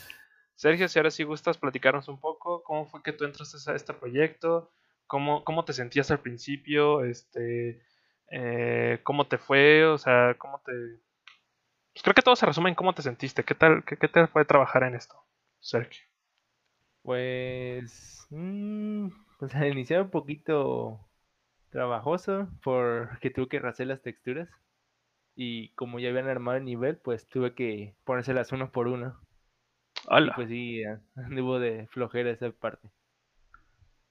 [0.53, 3.93] Sergio, si ahora sí gustas platicarnos un poco, ¿cómo fue que tú entraste a este
[3.95, 4.71] proyecto?
[5.07, 7.03] ¿Cómo, cómo te sentías al principio?
[7.03, 7.81] Este,
[8.29, 9.85] eh, ¿Cómo te fue?
[9.85, 10.71] O sea, ¿cómo te...?
[11.97, 13.43] Pues creo que todo se resume en cómo te sentiste.
[13.43, 15.15] ¿Qué tal, qué, qué te fue trabajar en esto,
[15.59, 16.05] Sergio?
[17.01, 18.27] Pues...
[18.29, 19.07] Mmm,
[19.39, 20.99] pues al iniciar un poquito
[21.71, 24.47] trabajoso porque tuve que hacer las texturas
[25.35, 29.19] y como ya habían armado el nivel, pues tuve que ponérselas uno por uno.
[30.07, 30.83] Y pues sí,
[31.15, 32.91] anduvo de flojera esa parte.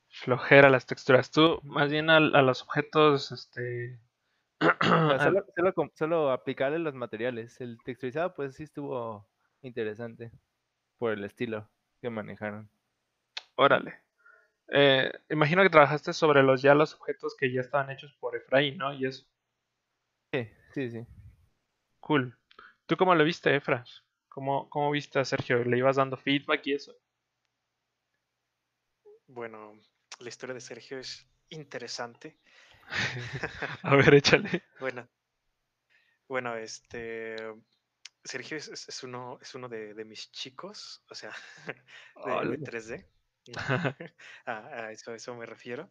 [0.09, 1.31] Flojera las texturas.
[1.31, 4.01] Tú, más bien a, los objetos, este...
[4.81, 7.61] solo, solo, solo, aplicarle los materiales.
[7.61, 9.29] El texturizado, pues sí estuvo
[9.63, 10.31] interesante
[10.99, 11.69] por el estilo
[12.01, 12.71] que manejaron.
[13.57, 14.01] Órale.
[14.69, 18.79] Eh, imagino que trabajaste sobre los ya los objetos que ya estaban hechos por Efraín,
[18.79, 18.93] ¿no?
[18.93, 19.27] Y eso.
[20.33, 21.07] Sí, sí, sí.
[22.01, 22.37] Cool.
[22.87, 23.85] ¿Tú cómo lo viste, Efra?
[24.29, 25.65] ¿Cómo, ¿Cómo viste a Sergio?
[25.65, 26.95] ¿Le ibas dando feedback y eso?
[29.29, 29.73] Bueno,
[30.21, 32.37] la historia de Sergio es interesante.
[33.83, 34.63] a ver, échale.
[34.81, 35.09] bueno,
[36.29, 37.37] bueno, este
[38.27, 41.33] Sergio es, uno, es uno de, mis chicos, o sea,
[42.27, 43.07] de, 3D.
[44.47, 45.91] a, eso, eso me refiero.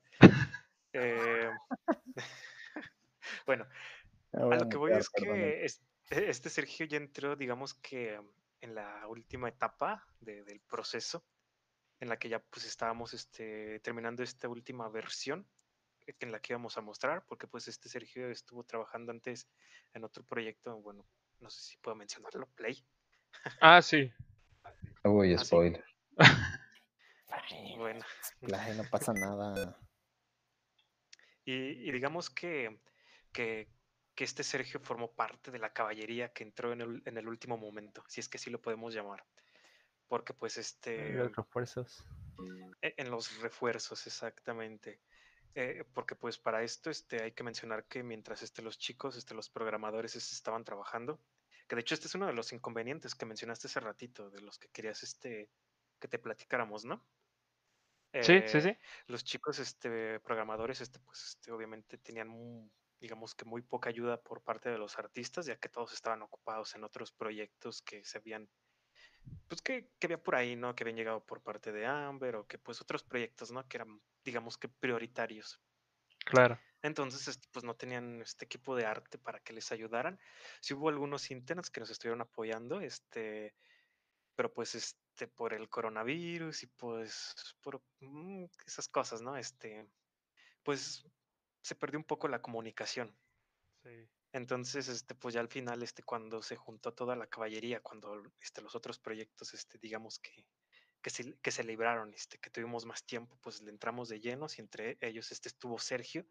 [0.92, 1.50] Eh,
[3.46, 3.66] bueno,
[4.34, 8.20] ah, a lo que voy es que e, este Sergio ya entró, digamos que
[8.62, 11.26] en la última etapa del proceso,
[12.00, 15.48] en la que ya pues estábamos este, terminando esta última versión
[16.20, 19.48] en la que íbamos a mostrar, porque pues este Sergio estuvo trabajando antes
[19.94, 21.06] en otro proyecto, bueno,
[21.40, 22.86] no sé si puedo mencionarlo, Play.
[23.62, 24.12] Ah, sí.
[25.04, 25.84] Uy, ah, spoiler.
[27.78, 28.06] Bueno.
[28.42, 29.78] no pasa nada.
[31.44, 32.80] Y, digamos que,
[33.32, 33.70] que,
[34.16, 38.04] este Sergio formó parte de la caballería que entró en el, en el último momento,
[38.08, 39.24] si es que sí lo podemos llamar.
[40.08, 41.10] Porque pues este...
[41.10, 42.04] En los refuerzos.
[42.82, 45.02] E, en los refuerzos, exactamente.
[45.56, 49.34] Eh, porque pues para esto este, hay que mencionar que mientras este, los chicos, este,
[49.34, 51.24] los programadores estaban trabajando,
[51.68, 54.60] que de hecho este es uno de los inconvenientes que mencionaste hace ratito, de los
[54.60, 55.50] que querías este,
[56.00, 57.08] que te platicáramos, ¿no?
[58.20, 58.70] Sí, sí, sí.
[58.70, 64.22] Eh, los chicos este, programadores, este, pues, este, obviamente tenían, digamos que muy poca ayuda
[64.22, 68.18] por parte de los artistas, ya que todos estaban ocupados en otros proyectos que se
[68.18, 68.50] habían,
[69.48, 70.76] pues que, que había por ahí, ¿no?
[70.76, 73.68] Que habían llegado por parte de Amber o que pues otros proyectos, ¿no?
[73.68, 75.62] Que eran, digamos que prioritarios.
[76.26, 76.60] Claro.
[76.82, 80.20] Entonces, este, pues no tenían este equipo de arte para que les ayudaran.
[80.60, 83.56] Sí hubo algunos internos que nos estuvieron apoyando, este,
[84.36, 89.38] pero pues este, por el coronavirus y pues por mm, esas cosas, ¿no?
[89.38, 89.88] Este,
[90.64, 91.06] pues
[91.62, 93.16] se perdió un poco la comunicación.
[93.84, 94.08] Sí.
[94.36, 98.62] Entonces, este, pues ya al final, este, cuando se juntó toda la caballería, cuando este,
[98.62, 100.46] los otros proyectos, este, digamos que,
[101.06, 104.58] que se, que se libraron, este, que tuvimos más tiempo, pues le entramos de llenos
[104.58, 106.26] y entre ellos este estuvo Sergio,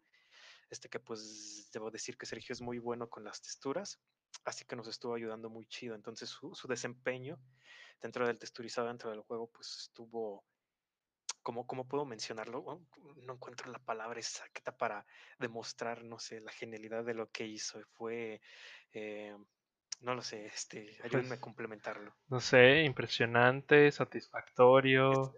[0.69, 4.01] este que pues debo decir que Sergio es muy bueno con las texturas,
[4.43, 5.95] así que nos estuvo ayudando muy chido.
[5.95, 7.39] Entonces su, su desempeño
[8.01, 10.43] dentro del texturizado, dentro del juego, pues estuvo,
[11.41, 12.59] como, ¿cómo puedo mencionarlo?
[12.59, 12.81] Oh,
[13.23, 15.05] no encuentro la palabra exacta para
[15.39, 17.79] demostrar, no sé, la genialidad de lo que hizo.
[17.93, 18.41] Fue,
[18.91, 19.37] eh,
[20.01, 22.15] no lo sé, este, ayúdenme a pues, complementarlo.
[22.27, 25.33] No sé, impresionante, satisfactorio.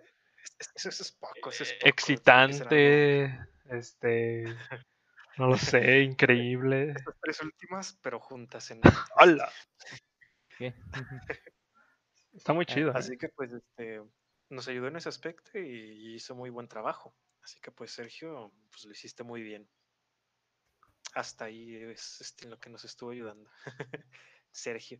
[0.75, 4.43] Eso es, poco, es excitante, este,
[5.37, 6.91] no lo sé, increíble.
[6.91, 8.81] Estas tres últimas, pero juntas en.
[9.15, 9.51] ¡Hala!
[12.33, 12.89] Está muy chido.
[12.89, 12.93] ¿eh?
[12.95, 14.01] Así que pues este
[14.49, 17.15] nos ayudó en ese aspecto y hizo muy buen trabajo.
[17.41, 19.69] Así que pues Sergio, pues lo hiciste muy bien.
[21.13, 23.49] Hasta ahí es este, lo que nos estuvo ayudando.
[24.57, 24.99] Sergio.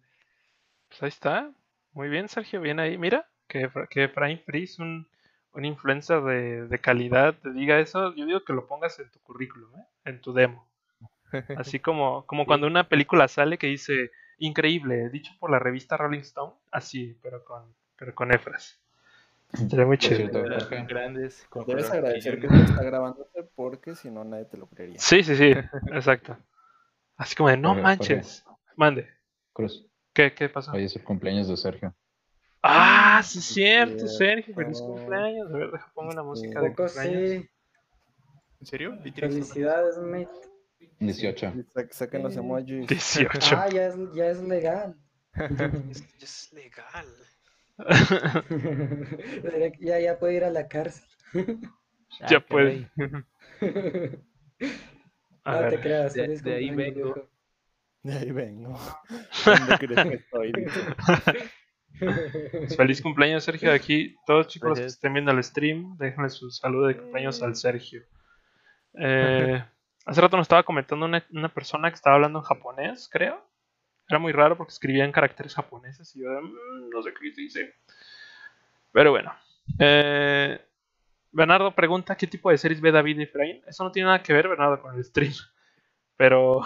[0.87, 1.51] Pues ahí está.
[1.93, 2.61] Muy bien, Sergio.
[2.61, 2.97] Bien ahí.
[2.97, 5.07] Mira, que, que Prime Freeze, un,
[5.53, 8.13] un influencer de, de, calidad, te diga eso.
[8.15, 9.85] Yo digo que lo pongas en tu currículum, ¿eh?
[10.05, 10.67] en tu demo.
[11.57, 16.19] Así como, como cuando una película sale que dice increíble, dicho por la revista Rolling
[16.19, 17.63] Stone, así, pero con,
[17.95, 18.79] pero con Efras.
[19.53, 20.29] Sería muy chido.
[20.87, 24.99] Grandes, Debes agradecer que te está grabando porque si no nadie te lo creería.
[24.99, 25.53] Sí, sí, sí,
[25.91, 26.37] exacto.
[27.15, 28.45] Así como de no manches.
[28.75, 29.16] Mande.
[29.57, 29.89] Cruz.
[30.13, 30.71] ¿Qué, ¿Qué pasó?
[30.71, 31.95] Hoy es el cumpleaños de Sergio.
[32.61, 34.53] Ah, sí, es cierto, Sergio.
[34.53, 35.49] Feliz cumpleaños.
[35.51, 37.45] A ver, deja pongo la música de cumpleaños.
[38.59, 38.99] ¿En serio?
[39.01, 40.29] Felicidades, mate.
[40.99, 41.53] 18.
[41.89, 42.87] Saquen los emojis.
[42.87, 43.55] 18.
[43.57, 44.95] Ah, ya es, ya es legal.
[45.89, 47.07] es, es legal.
[49.79, 51.03] ya, ya puede ir a la cárcel.
[52.29, 52.91] ya puede.
[55.45, 56.13] no te creas.
[56.13, 57.27] De, de ahí vengo.
[58.07, 58.79] De ahí vengo.
[59.45, 60.53] ¿Dónde crees que estoy?
[62.77, 63.73] Feliz cumpleaños, Sergio.
[63.73, 68.03] Aquí, todos chicos que estén viendo el stream, déjenle su saludo de cumpleaños al Sergio.
[68.93, 69.61] Eh,
[70.05, 73.45] Hace rato nos estaba comentando una, persona que estaba hablando en japonés, creo.
[74.07, 77.73] Era muy raro porque escribía en caracteres japoneses y yo mm, no sé qué dice.
[78.93, 79.35] Pero bueno.
[79.79, 80.61] Eh,
[81.33, 83.61] Bernardo pregunta qué tipo de series ve David y Efraín.
[83.67, 85.33] Eso no tiene nada que ver, Bernardo, con el stream.
[86.15, 86.63] Pero...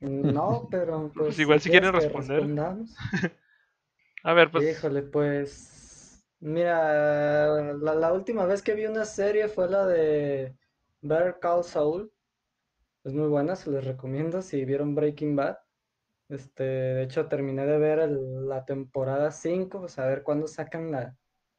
[0.00, 1.28] No, pero pues...
[1.28, 2.44] pues igual si quieren responder.
[4.22, 4.64] A ver, pues...
[4.64, 6.24] Híjole, pues...
[6.40, 10.54] Mira, la, la última vez que vi una serie fue la de
[11.00, 12.12] Better Call Saul.
[13.04, 15.56] Es muy buena, se les recomiendo si vieron Breaking Bad.
[16.28, 21.16] Este, de hecho, terminé de ver la temporada 5, pues a ver cuándo sacan la,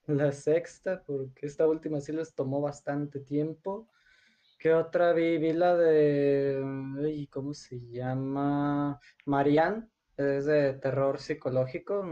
[0.08, 3.90] la sexta, porque esta última sí les tomó bastante tiempo.
[4.58, 5.38] ¿Qué otra vi?
[5.38, 7.28] Vi la de.
[7.30, 9.00] ¿Cómo se llama?
[9.26, 9.88] Marianne.
[10.18, 12.04] Es de terror psicológico.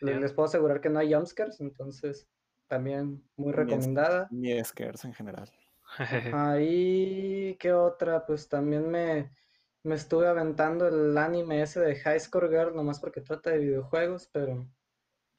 [0.00, 2.28] Les, puedo asegurar que no hay jumpscares, entonces
[2.68, 4.28] también muy recomendada.
[4.30, 5.50] Ni scares en general.
[6.34, 8.24] Ahí, ¿qué otra?
[8.26, 9.32] Pues también me,
[9.82, 14.28] me estuve aventando el anime ese de High Score Girl, nomás porque trata de videojuegos,
[14.32, 14.68] pero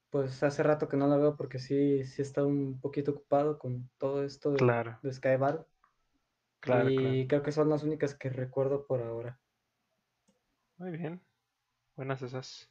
[0.09, 3.89] pues hace rato que no la veo porque sí, sí está un poquito ocupado con
[3.97, 4.99] todo esto de, claro.
[5.03, 5.09] de
[6.59, 9.39] Claro, y creo que son las únicas que recuerdo por ahora.
[10.77, 11.21] Muy bien.
[11.95, 12.69] Buenas esas.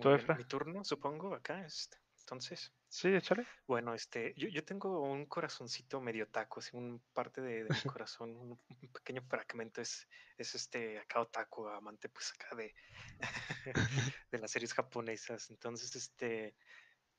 [0.00, 1.64] ¿Tú, Mi turno, supongo, acá.
[1.64, 1.98] Este.
[2.22, 2.72] Entonces.
[2.88, 3.46] Sí, échale.
[3.66, 7.68] Bueno, este, yo, yo tengo un corazoncito medio taco, así un parte de, mi
[7.98, 8.58] corazón, un,
[8.92, 12.74] pequeño fragmento es, es este acá otaku, amante pues acá de,
[14.30, 15.50] de las series japonesas.
[15.50, 16.54] Entonces, este,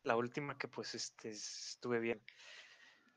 [0.03, 2.21] la última que pues este estuve bien,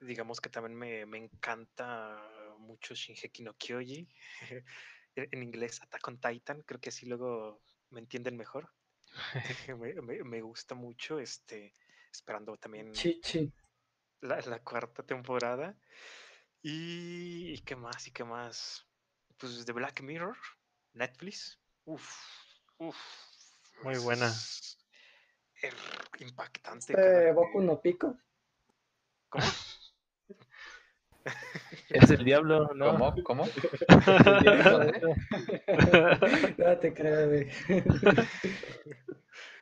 [0.00, 2.20] digamos que también me, me encanta
[2.58, 4.08] mucho Shinheki no Kyoji,
[5.16, 8.70] en inglés Attack on Titan, creo que así luego me entienden mejor.
[10.24, 11.72] me, gusta mucho, este,
[12.12, 12.92] esperando también
[14.20, 15.76] La, la, cuarta temporada.
[16.62, 18.06] Y, qué más?
[18.08, 18.86] ¿Y qué más?
[19.38, 20.36] Pues de Black Mirror,
[20.94, 21.60] Netflix.
[21.84, 22.10] Uf,
[22.78, 22.96] uf.
[23.82, 24.32] Muy buena.
[26.18, 26.92] impactante.
[26.92, 28.18] ¿Este Boku no Pico?
[29.28, 29.44] ¿Cómo?
[31.90, 32.92] Es el diablo, ¿no?
[32.92, 33.14] ¿Cómo?
[33.22, 33.44] ¿Cómo?
[36.58, 37.46] no te creo,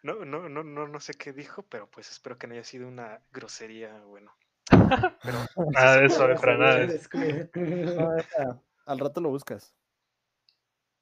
[0.02, 2.88] No, no, no, no, no sé qué dijo, pero pues espero que no haya sido
[2.88, 4.34] una grosería, bueno.
[4.70, 5.38] Pero,
[5.72, 6.88] nada de eso, para nada.
[8.86, 9.74] Al rato lo buscas.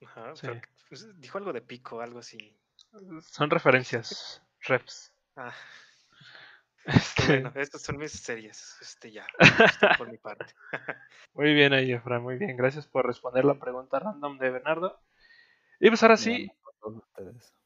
[0.04, 0.34] Ajá,
[0.88, 2.58] pues, dijo algo de pico, algo así.
[3.22, 5.12] Son referencias, reps.
[5.36, 5.54] Ah.
[6.84, 7.40] Este...
[7.40, 9.26] Bueno, estas son mis series, este ya,
[9.98, 10.46] por mi parte.
[11.34, 12.56] muy bien ahí, Efra, muy bien.
[12.56, 15.00] Gracias por responder la pregunta random de Bernardo.
[15.78, 16.50] Y pues ahora sí,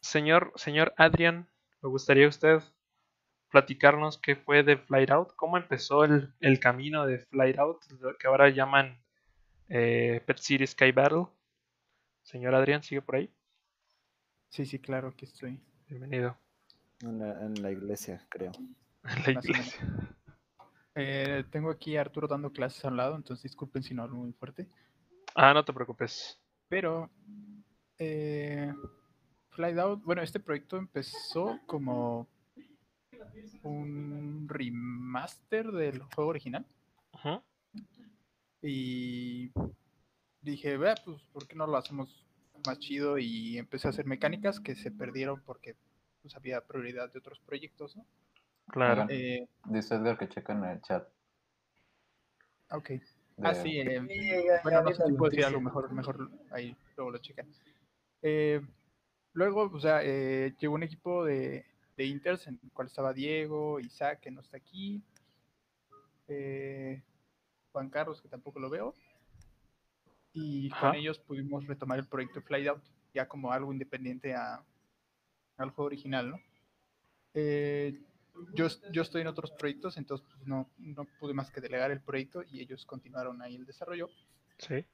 [0.00, 1.48] señor, señor Adrian,
[1.82, 2.60] me gustaría usted
[3.50, 7.84] platicarnos qué fue de Flight Out, cómo empezó el, el camino de Flight Out,
[8.18, 9.00] que ahora llaman
[9.68, 11.26] eh, Pet City Sky Battle.
[12.22, 13.30] Señor Adrián, ¿sigue por ahí?
[14.48, 15.60] Sí, sí, claro, aquí estoy.
[15.88, 16.36] Bienvenido.
[17.00, 18.52] En la, en la iglesia, creo.
[19.08, 20.16] En la iglesia.
[20.94, 24.16] Eh, tengo aquí a Arturo dando clases a un lado, entonces disculpen si no hablo
[24.16, 24.66] muy fuerte.
[25.34, 26.40] Ah, no te preocupes.
[26.68, 27.10] Pero
[27.98, 28.72] eh,
[29.50, 32.26] Flight Out, bueno, este proyecto empezó como
[33.62, 36.66] un remaster del juego original.
[38.62, 39.50] Y
[40.40, 42.26] dije, vea, pues, ¿por qué no lo hacemos
[42.66, 43.18] más chido?
[43.18, 45.76] Y empecé a hacer mecánicas que se perdieron porque
[46.22, 48.06] pues, había prioridad de otros proyectos, ¿no?
[48.68, 49.06] Claro.
[49.08, 51.08] Eh, Dice Edgar que checa en el chat.
[52.70, 52.90] Ok.
[53.42, 53.78] Ah, sí.
[53.78, 54.00] Eh,
[54.62, 57.46] bueno, no sé si puedo decir algo mejor, mejor ahí luego lo checan.
[58.22, 58.60] Eh,
[59.32, 63.78] luego, o sea, eh, llegó un equipo de, de Inters en el cual estaba Diego,
[63.78, 65.02] Isaac, que no está aquí,
[66.28, 67.02] eh,
[67.72, 68.94] Juan Carlos, que tampoco lo veo,
[70.32, 72.82] y con ellos pudimos retomar el proyecto Flight Out,
[73.14, 74.64] ya como algo independiente a,
[75.58, 76.40] al juego original, ¿no?
[77.34, 78.00] Eh,
[78.54, 82.00] yo, yo estoy en otros proyectos, entonces pues, no, no pude más que delegar el
[82.00, 84.08] proyecto y ellos continuaron ahí el desarrollo.
[84.58, 84.84] Sí.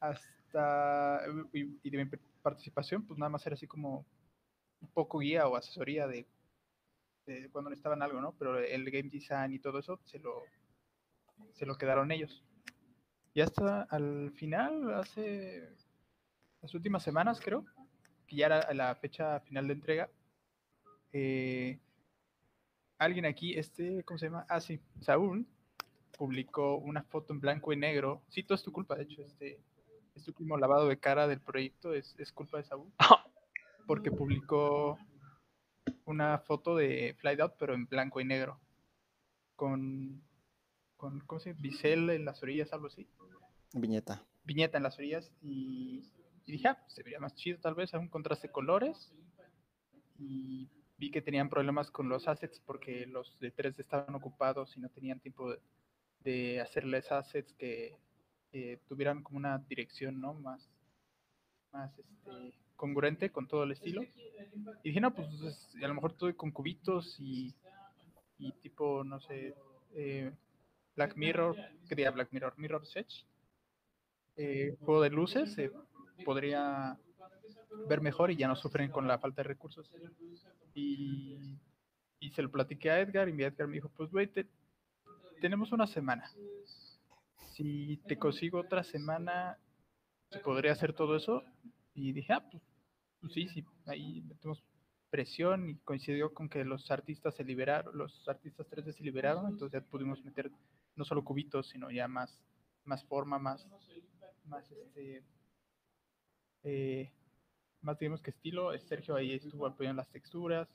[0.00, 1.22] Hasta,
[1.52, 2.10] y, y de mi
[2.42, 4.04] participación, pues nada más era así como
[4.80, 6.26] un poco guía o asesoría de,
[7.52, 8.34] cuando necesitaban algo, ¿no?
[8.38, 10.42] Pero el game design y todo eso se lo,
[11.52, 12.42] se lo quedaron ellos.
[13.32, 15.68] Y hasta al final, hace
[16.60, 17.64] las últimas semanas, creo,
[18.26, 20.10] que ya era la fecha final de entrega,
[21.12, 21.78] eh,
[23.04, 24.46] alguien aquí, este, ¿cómo se llama?
[24.48, 25.46] Ah, sí, Saúl,
[26.16, 28.22] publicó una foto en blanco y negro.
[28.28, 29.60] Sí, todo es tu culpa, de hecho, este,
[30.14, 32.92] este último lavado de cara del proyecto es, es culpa de Saúl.
[33.86, 34.98] porque publicó
[36.04, 38.60] una foto de Flight Out, pero en blanco y negro.
[39.56, 40.22] Con,
[40.96, 41.62] con ¿cómo se llama?
[41.62, 43.08] Bisel en las orillas, algo así.
[43.74, 44.24] Viñeta.
[44.44, 45.32] Viñeta en las orillas.
[45.40, 46.10] Y,
[46.46, 49.12] dije, ah, pues se vería más chido tal vez, un contraste de colores.
[50.18, 50.70] Y
[51.02, 54.88] vi que tenían problemas con los assets porque los de 3D estaban ocupados y no
[54.88, 55.52] tenían tiempo
[56.20, 57.98] de, hacerles assets que,
[58.86, 60.34] tuvieran como una dirección, ¿no?
[60.34, 60.70] Más,
[61.72, 64.02] más este, congruente con todo el estilo.
[64.84, 65.26] Y dije, no, pues,
[65.82, 67.52] a lo mejor estoy con cubitos y,
[68.38, 69.56] y tipo, no sé,
[69.94, 70.30] eh,
[70.94, 71.56] Black Mirror,
[71.88, 73.24] que diga Black Mirror, Mirror Edge,
[74.36, 75.72] eh, juego de luces, se
[76.24, 76.96] podría
[77.88, 79.90] ver mejor y ya no sufren con la falta de recursos.
[80.74, 81.58] Y,
[82.20, 84.30] y se lo platiqué a Edgar y mi Edgar me dijo, pues, güey,
[85.40, 86.30] tenemos una semana.
[87.54, 89.58] Si te consigo otra semana,
[90.30, 91.42] ¿se podría hacer todo eso?
[91.94, 92.62] Y dije, ah, pues
[93.22, 94.64] pues sí, sí, ahí metemos
[95.08, 99.80] presión y coincidió con que los artistas se liberaron, los artistas 3D se liberaron, entonces
[99.80, 100.50] ya pudimos meter
[100.96, 102.36] no solo cubitos, sino ya más,
[102.84, 103.64] más forma, más,
[104.44, 105.22] más este,
[106.64, 107.12] eh,
[107.82, 108.76] más digamos que estilo.
[108.78, 110.68] Sergio ahí estuvo apoyando las texturas,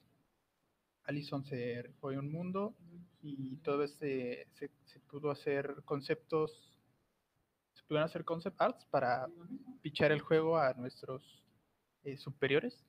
[1.08, 2.76] Alison se fue un mundo
[3.22, 6.78] y todo este se, se pudo hacer conceptos,
[7.74, 9.28] se pudieron hacer concept arts para
[9.82, 11.44] pichar el juego a nuestros
[12.04, 12.86] eh, superiores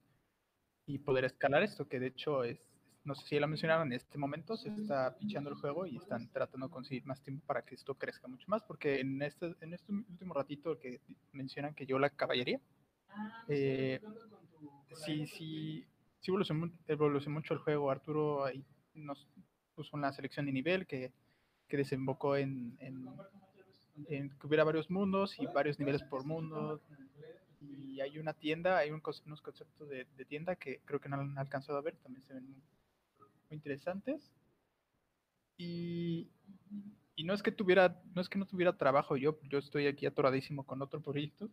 [0.86, 2.58] y poder escalar esto, que de hecho es,
[3.04, 5.96] no sé si ya lo mencionaron, en este momento se está pichando el juego y
[5.96, 9.54] están tratando de conseguir más tiempo para que esto crezca mucho más, porque en este,
[9.60, 11.00] en este último ratito que
[11.32, 12.60] mencionan que yo la caballería,
[13.48, 14.00] eh,
[15.04, 15.86] sí, sí,
[16.20, 16.32] sí
[16.86, 18.64] evolucionó, mucho el juego, Arturo ahí
[18.94, 19.28] nos
[19.74, 21.12] puso una selección de nivel que,
[21.68, 26.80] que desembocó en, en, que hubiera varios mundos y varios niveles por mundo.
[27.60, 31.78] Y hay una tienda, hay unos conceptos de, tienda que creo que no han alcanzado
[31.78, 32.62] a ver, también se ven muy,
[33.50, 34.30] interesantes.
[35.56, 36.28] Y,
[37.16, 41.00] y, no es que tuviera, no tuviera trabajo yo, yo estoy aquí atoradísimo con otro
[41.00, 41.50] proyecto,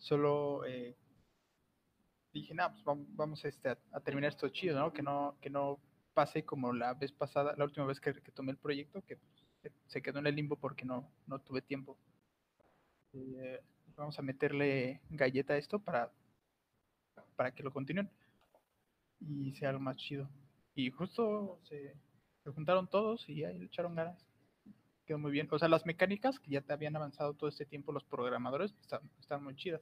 [0.00, 0.96] solo eh,
[2.32, 4.92] dije, nada, pues vamos, este, a, terminar esto chido, ¿no?
[4.92, 5.78] Que no, que no
[6.14, 9.18] pase como la vez pasada, la última vez que, tomé el proyecto, que
[9.86, 11.96] se quedó en el limbo porque no, no tuve tiempo.
[13.12, 13.62] Eh,
[13.96, 16.10] vamos a meterle galleta a esto para,
[17.36, 18.10] para que lo continúen
[19.20, 20.28] y sea algo más chido.
[20.74, 21.94] Y justo se,
[22.44, 24.26] juntaron todos y ahí le echaron ganas.
[25.10, 25.48] Quedó muy bien.
[25.50, 28.72] O sea, las mecánicas que ya te habían avanzado todo este tiempo los programadores
[29.18, 29.80] están, muy chidas.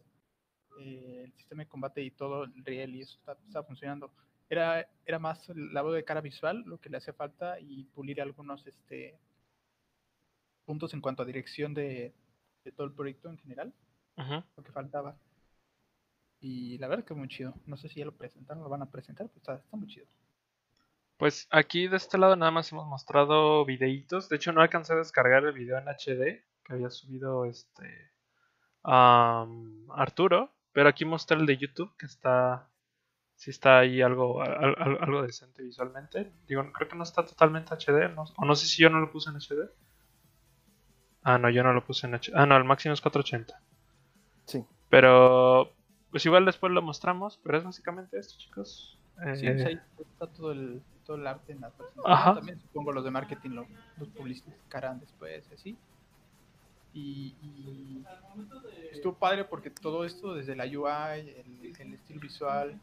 [0.80, 4.10] Eh, el sistema de combate y todo el riel y eso está, funcionando.
[4.48, 8.22] Era, era más el lado de cara visual lo que le hacía falta y pulir
[8.22, 9.20] algunos este,
[10.64, 12.14] puntos en cuanto a dirección de,
[12.74, 13.74] todo el proyecto en general,
[14.16, 15.18] lo que faltaba.
[16.40, 17.52] Y la verdad que muy chido.
[17.66, 20.06] No sé si ya lo presentaron, lo van a presentar, pero está, muy chido.
[21.18, 24.28] Pues aquí de este lado nada más hemos mostrado videitos.
[24.28, 28.12] De hecho no alcancé a descargar el video en HD que había subido este
[28.82, 30.52] Arturo.
[30.72, 32.70] Pero aquí mostré el de YouTube que está.
[33.34, 36.32] Si está ahí algo, algo, decente visualmente.
[36.46, 38.16] Digo, creo que no está totalmente HD.
[38.16, 39.70] o no sé si yo no lo puse en HD.
[41.22, 42.32] Ah, no, yo no lo puse en HD.
[42.34, 43.60] Ah, no, el máximo es 480.
[44.44, 44.64] Sí.
[44.88, 45.72] Pero,
[46.10, 48.97] pues igual después lo mostramos, pero es básicamente esto, chicos.
[49.34, 52.34] Sí, pues ahí está todo el, todo el arte en la presentación.
[52.36, 53.66] También supongo los de marketing lo,
[53.98, 55.76] los publicarán después, así.
[56.94, 58.04] Y, y,
[58.92, 61.30] estuvo padre porque todo esto, desde la UI,
[61.78, 62.80] el, estilo visual,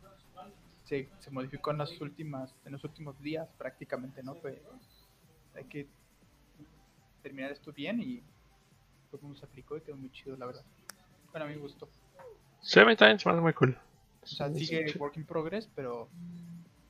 [0.83, 4.35] se, se, modificó en las últimas, en los últimos días prácticamente, ¿no?
[4.35, 4.61] Fue,
[5.55, 5.87] hay que
[7.23, 8.21] terminar esto bien y
[9.17, 10.63] cómo se aplicó y quedó muy chido, la verdad.
[11.31, 11.87] Bueno, a mí me gustó.
[12.61, 13.77] Sí, a mí también se me hace muy cool.
[14.25, 16.09] O sea, sigue work in progress, pero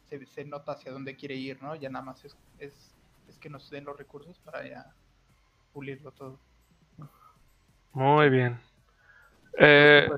[0.10, 1.76] se, se, nota hacia dónde quiere ir, ¿no?
[1.76, 2.74] Ya nada más es, es,
[3.28, 4.94] es que nos den los recursos para ya
[5.74, 6.40] pulirlo todo.
[7.92, 8.60] Muy bien.
[9.58, 10.10] Eh,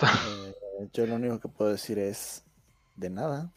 [0.00, 0.54] eh,
[0.92, 2.44] yo lo único que puedo decir es
[2.96, 3.50] de nada.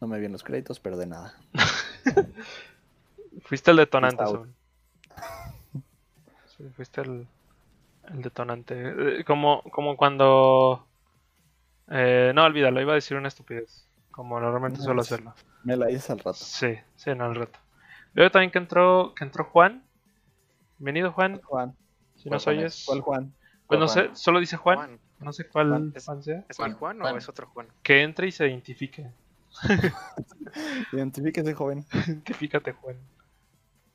[0.00, 1.34] No me vienen los créditos, pero de nada.
[3.44, 4.24] Fuiste el detonante,
[6.74, 7.26] fuiste el,
[8.14, 9.20] detonante.
[9.20, 10.87] Eh, como, como cuando...
[11.90, 13.86] Eh, no, olvídalo, iba a decir una estupidez.
[14.10, 15.34] Como normalmente suelo hacerlo.
[15.64, 16.34] Me la hice al rato.
[16.34, 17.58] Sí, sí, no, al rato.
[18.14, 19.84] Veo también que entró, que entró Juan.
[20.78, 21.40] Bienvenido, Juan.
[21.42, 21.76] Juan.
[22.16, 22.84] Si nos oyes.
[22.86, 23.34] ¿Cuál Juan?
[23.66, 24.98] Pues no sé, solo dice Juan.
[25.20, 26.44] No sé cuál Juan, sea.
[26.48, 27.68] ¿Es Juan, Juan o es otro Juan?
[27.82, 29.10] Que entre y se identifique.
[30.92, 31.84] Identifíquese, joven.
[32.06, 32.96] Identifícate, Juan.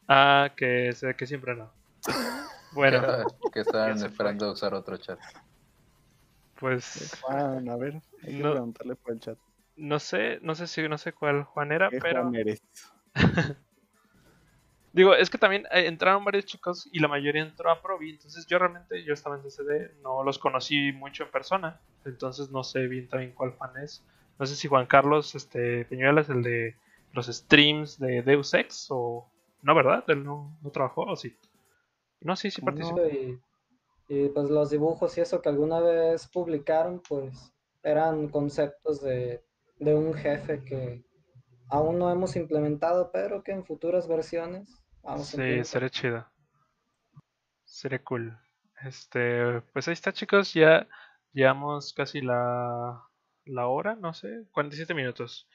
[0.07, 1.71] Ah, que, que siempre no.
[2.73, 3.27] Bueno.
[3.53, 5.19] que estaban esperando usar otro chat.
[6.63, 7.19] Pues.
[7.19, 9.37] Juan, a ver, hay que preguntarle por el chat.
[9.75, 12.21] No sé, no sé si no sé cuál Juan era, pero.
[12.21, 12.63] Juan eres?
[14.93, 18.47] Digo, es que también eh, entraron varios chicos y la mayoría entró a Provi, entonces
[18.47, 22.87] yo realmente, yo estaba en CCD, no los conocí mucho en persona, entonces no sé
[22.87, 24.01] bien también cuál Juan es.
[24.39, 26.77] No sé si Juan Carlos este, Peñuela es el de
[27.11, 29.29] los streams de Deus Ex o...
[29.63, 30.05] No, ¿verdad?
[30.07, 31.35] Él no, no trabajó, ¿o sí?
[32.21, 33.01] No, sí, sí participó.
[34.07, 39.43] Y, pues los dibujos y eso que alguna vez publicaron, pues eran conceptos de,
[39.79, 41.03] un jefe que
[41.69, 46.27] aún no hemos implementado, pero que en futuras versiones vamos a Sí, sería chido.
[47.65, 48.37] Sería cool.
[48.85, 50.53] Este, pues ahí está, chicos.
[50.53, 50.87] Ya
[51.33, 53.03] llevamos casi la,
[53.45, 55.49] la hora, no sé, 47 minutos.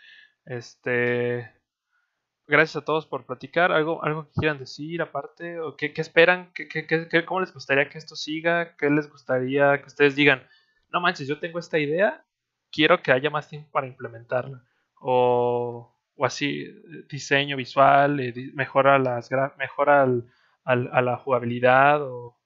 [0.45, 1.58] Este,
[2.49, 3.71] gracias a todos por platicar.
[3.71, 5.61] ¿Algo, algo que quieran decir aparte?
[5.61, 6.51] ¿O qué, esperan?
[6.55, 8.77] ¿Qué, qué, cómo les gustaría que esto siga?
[8.77, 10.43] ¿Qué les gustaría que ustedes digan?
[10.91, 12.25] No manches, yo tengo esta idea,
[12.73, 14.65] quiero que haya más tiempo para implementarla.
[15.01, 16.67] O, o así,
[17.09, 20.07] diseño visual, eh, mejora, las, mejora
[20.65, 22.03] a la jugabilidad.
[22.03, 22.37] O,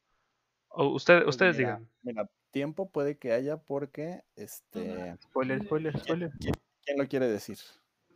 [0.68, 1.88] usted, pues ustedes digan.
[2.03, 4.22] Mira, tiempo puede que haya porque...
[4.34, 6.32] este Spoiler, spoiler, spoiler.
[6.40, 7.59] quién lo quiere decir?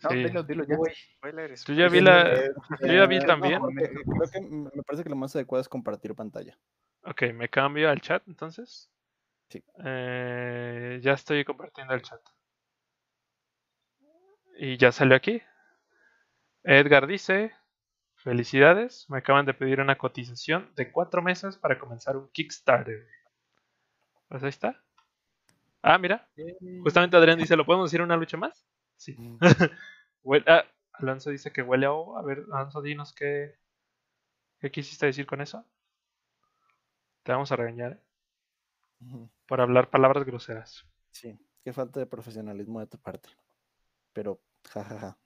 [0.02, 0.76] No, dilo, dilo ya.
[1.66, 2.34] Yo ya vi la.
[2.80, 3.60] Yo ya vi también.
[3.62, 6.56] creo que me parece que lo más adecuado es compartir pantalla.
[7.02, 8.90] Ok, me cambio al chat entonces.
[9.48, 9.62] Sí.
[9.84, 12.20] Eh, ya estoy compartiendo el chat.
[14.58, 15.42] Y ya salió aquí.
[16.64, 17.52] Edgar dice:
[18.16, 23.06] Felicidades, me acaban de pedir una cotización de cuatro meses para comenzar un Kickstarter.
[24.28, 24.82] Pues ahí está.
[25.82, 26.28] Ah, mira.
[26.82, 28.66] Justamente Adrián dice: ¿Lo podemos decir una lucha más?
[28.96, 29.14] Sí.
[29.18, 29.38] Mm.
[30.46, 32.18] ah, Alonso dice que huele a ovo.
[32.18, 33.58] A ver, Alonso, dinos qué,
[34.60, 35.64] qué quisiste decir con eso.
[37.22, 38.00] Te vamos a regañar ¿eh?
[39.46, 40.84] Por hablar palabras groseras.
[41.10, 43.28] Sí, qué falta de profesionalismo de tu parte.
[44.12, 44.40] Pero,
[44.70, 45.18] jajaja.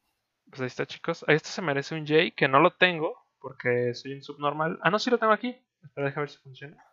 [0.49, 1.25] Pues ahí está, chicos.
[1.29, 4.79] Este se merece un J que no lo tengo porque soy un subnormal.
[4.83, 5.57] Ah, no, sí lo tengo aquí.
[5.83, 6.85] Espera, deja ver si funciona.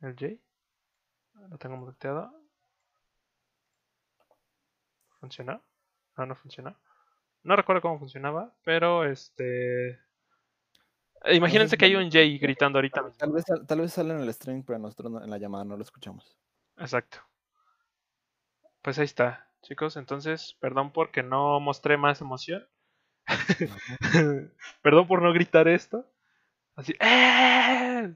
[0.00, 0.34] El J.
[1.50, 2.32] Lo tengo muteado.
[5.20, 5.62] ¿Funcionó?
[6.16, 6.76] No, no funcionó.
[7.42, 9.98] No recuerdo cómo funcionaba, pero este.
[11.32, 13.10] Imagínense que hay un J gritando ahorita.
[13.18, 15.76] Tal vez, tal vez sale en el stream, pero nosotros no- en la llamada no
[15.76, 16.36] lo escuchamos.
[16.76, 17.18] Exacto.
[18.82, 19.96] Pues ahí está, chicos.
[19.96, 22.66] Entonces, perdón porque no mostré más emoción.
[24.82, 26.06] perdón por no gritar esto.
[26.76, 28.14] Así, ¡eh!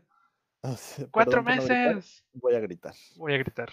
[0.62, 0.76] Ah,
[1.10, 2.24] ¡Cuatro no gritar, meses!
[2.34, 2.94] voy a gritar.
[3.16, 3.70] Voy a gritar.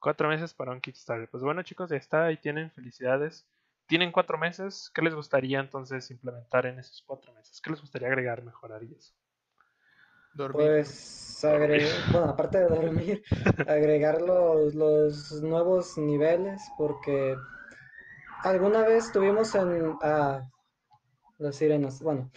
[0.00, 1.28] Cuatro meses para un Kickstarter.
[1.28, 2.24] Pues bueno, chicos, ya está.
[2.24, 3.46] Ahí tienen felicidades.
[3.86, 4.90] Tienen cuatro meses.
[4.94, 7.60] ¿Qué les gustaría entonces implementar en esos cuatro meses?
[7.60, 9.14] ¿Qué les gustaría agregar, mejorar y eso?
[10.34, 10.66] Dormir.
[10.66, 13.22] Pues agregar, bueno, aparte de dormir,
[13.68, 17.36] agregar los, los nuevos niveles, porque
[18.42, 20.42] alguna vez tuvimos en ah,
[21.38, 22.30] las sirenas, bueno,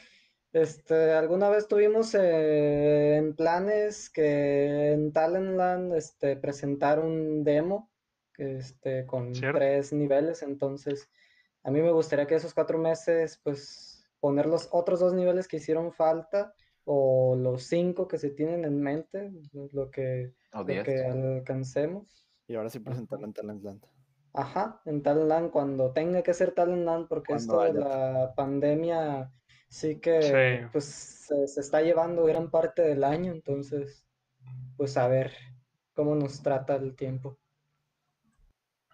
[0.53, 7.91] este, alguna vez tuvimos eh, en planes que en Talentland este, presentar un demo
[8.37, 9.59] este, con Cierto.
[9.59, 11.09] tres niveles, entonces
[11.67, 15.57] a mí me gustaría que esos cuatro meses, pues poner los otros dos niveles que
[15.57, 16.53] hicieron falta
[16.85, 19.33] o los cinco que se tienen en mente,
[19.73, 20.85] lo que, lo 10.
[20.85, 22.25] que alcancemos.
[22.47, 23.85] Y ahora sí presentarlo en Talentland.
[24.31, 29.29] Ajá, en Talentland, cuando tenga que ser Talentland, porque Cuando esto de la pandemia
[29.67, 30.69] sí que Sí.
[30.71, 34.07] pues se, se está llevando gran parte del año, entonces
[34.77, 35.33] pues a ver
[35.93, 37.37] cómo nos trata el tiempo.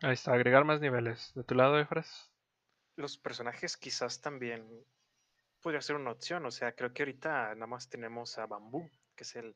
[0.01, 1.32] Ahí está, agregar más niveles.
[1.36, 2.32] ¿De tu lado, Efras?
[2.95, 4.67] Los personajes quizás también
[5.61, 6.45] podría ser una opción.
[6.45, 9.55] O sea, creo que ahorita nada más tenemos a Bambú, que es el,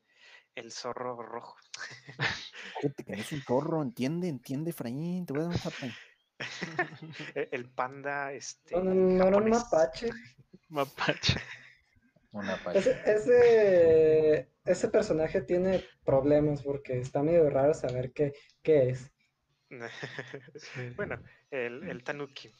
[0.54, 1.56] el zorro rojo.
[3.06, 5.92] Es un zorro, entiende, entiende, Efraín, te voy a dar un.
[7.34, 8.76] E- el panda, este.
[8.80, 10.10] No, era un mapache.
[10.68, 11.40] Mapache.
[12.30, 12.78] Una página.
[12.80, 19.10] Ese, ese, ese personaje tiene problemas porque está medio raro saber qué, qué es.
[20.96, 21.20] Bueno,
[21.50, 22.52] el, el tanuki.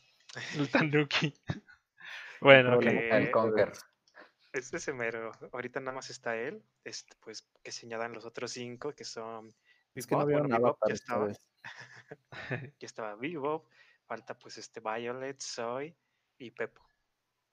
[0.57, 1.35] El Tanuki.
[2.41, 2.85] bueno, ok.
[2.85, 3.73] El Conquer.
[4.53, 5.33] Es ese mero.
[5.53, 6.63] Ahorita nada más está él.
[6.85, 9.55] Este, pues que se añadan los otros cinco que son.
[9.95, 11.33] Es que no Bebop, veo bueno, nada Bebop para ya esta estaba.
[12.81, 13.69] Ya estaba Bebop.
[14.07, 15.95] Falta pues este Violet, Zoe
[16.39, 16.83] y Pepo.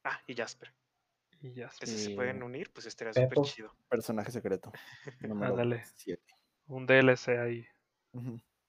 [0.04, 0.74] Ah, y Jasper.
[1.42, 1.54] Y.
[1.54, 3.76] Que si se pueden unir, pues estaría súper chido.
[3.90, 4.72] Personaje secreto.
[5.22, 5.84] Ándale.
[5.96, 6.24] 7.
[6.68, 7.68] Un DLC ahí.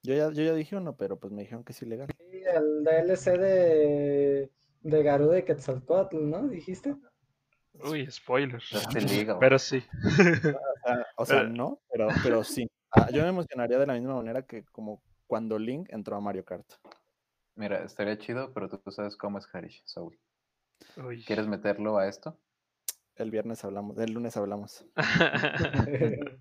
[0.03, 2.09] Yo ya, yo ya dije uno, pero pues me dijeron que es ilegal.
[2.55, 4.51] El DLC de,
[4.83, 6.49] de Garuda y Quetzalcóatl, ¿no?
[6.49, 6.97] ¿Dijiste?
[7.75, 8.69] Uy, spoilers.
[8.71, 9.39] Just illegal.
[9.41, 9.83] Pero sí.
[10.87, 12.71] Ah, o sea, no, pero, pero sí.
[12.91, 16.45] Ah, yo me emocionaría de la misma manera que como cuando Link entró a Mario
[16.45, 16.67] Kart.
[17.57, 19.83] Mira, estaría chido, pero tú, tú sabes cómo es Harish.
[20.97, 21.25] Uy.
[21.25, 22.39] ¿Quieres meterlo a esto?
[23.17, 24.85] El viernes hablamos, el lunes hablamos.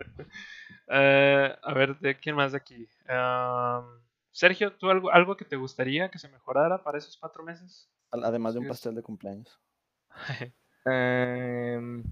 [0.88, 2.88] Eh, a ver, ¿de quién más de aquí?
[3.08, 4.05] Am,
[4.36, 7.90] Sergio, ¿tú algo, algo que te gustaría que se mejorara para esos cuatro meses?
[8.12, 9.62] Además de un pastel de cumpleaños.
[10.88, 12.04] Em,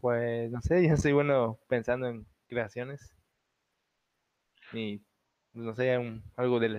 [0.00, 3.16] pues no sé, yo soy bueno pensando en creaciones.
[4.74, 4.98] Y
[5.52, 6.78] pues, no sé, un- algo del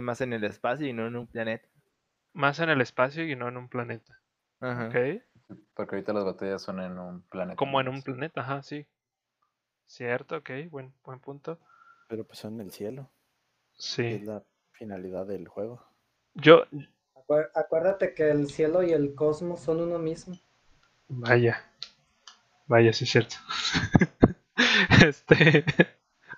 [0.00, 1.68] más en el espacio y no en un planeta.
[2.32, 4.18] Más en el espacio y no en un planeta.
[4.60, 4.88] Ajá.
[4.88, 5.22] ¿Ok?
[5.74, 7.56] Porque ahorita las batallas son en un planeta.
[7.56, 8.86] Como en un planeta, ajá, sí.
[9.86, 11.60] Cierto, ok, buen, buen punto.
[12.08, 13.10] Pero pues son en el cielo.
[13.82, 14.24] Que Es Sí.
[14.24, 15.84] la finalidad del juego.
[16.34, 16.64] Yo,
[17.54, 20.36] Acuérdate que el cielo y el cosmos son uno mismo.
[21.08, 21.64] vaya.
[22.66, 23.36] Vaya, sí es cierto.
[25.06, 25.64] este.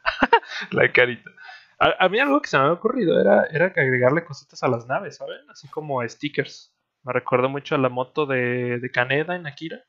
[0.71, 1.31] la carita.
[1.79, 4.69] A, a mí algo que se me había ocurrido era, era que agregarle cositas a
[4.69, 5.49] las naves, ¿saben?
[5.51, 6.73] Así como stickers.
[7.03, 9.85] Me recuerdo mucho a la moto de, de Kaneda en Akira.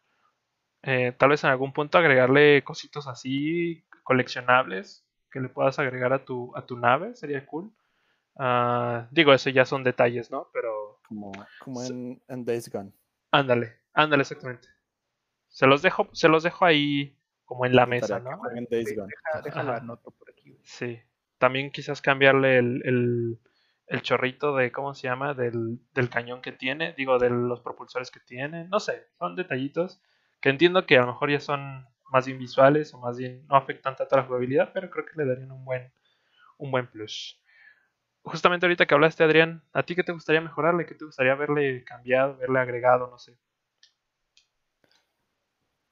[0.81, 5.04] Eh, tal vez en algún punto agregarle cositos así coleccionables
[5.35, 7.69] que le puedas agregar a tu, a tu nave, sería cool.
[8.37, 10.47] Ah, digo, eso ya son detalles, ¿no?
[10.53, 12.93] Pero Como, como en, en Days Gone.
[13.31, 14.69] ándale, ándale exactamente.
[15.49, 18.37] Se los dejo, se los dejo ahí como en la mesa, ¿no?
[18.37, 19.09] jueguen Days Sí, Gone.
[19.09, 20.57] deja- déjalo anoto por aquí.
[20.63, 21.01] Sí.
[21.37, 23.39] También quizás cambiarle el, el,
[23.87, 25.33] el chorrito de, ¿cómo se llama?
[25.33, 28.69] Del, del cañón que tiene, digo, de los propulsores que tiene.
[28.69, 30.01] No sé, son detallitos
[30.41, 33.57] que entiendo que a lo mejor ya son más bien visuales o más bien no
[33.57, 35.91] afectan tanto a la jugabilidad, pero creo que le darían un buen,
[36.57, 37.37] un buen plus.
[38.23, 40.85] Justamente ahorita que hablaste, Adrián, ¿a ti qué te gustaría mejorarle?
[40.85, 43.09] ¿Qué te gustaría verle cambiado, verle agregado?
[43.09, 43.37] No sé.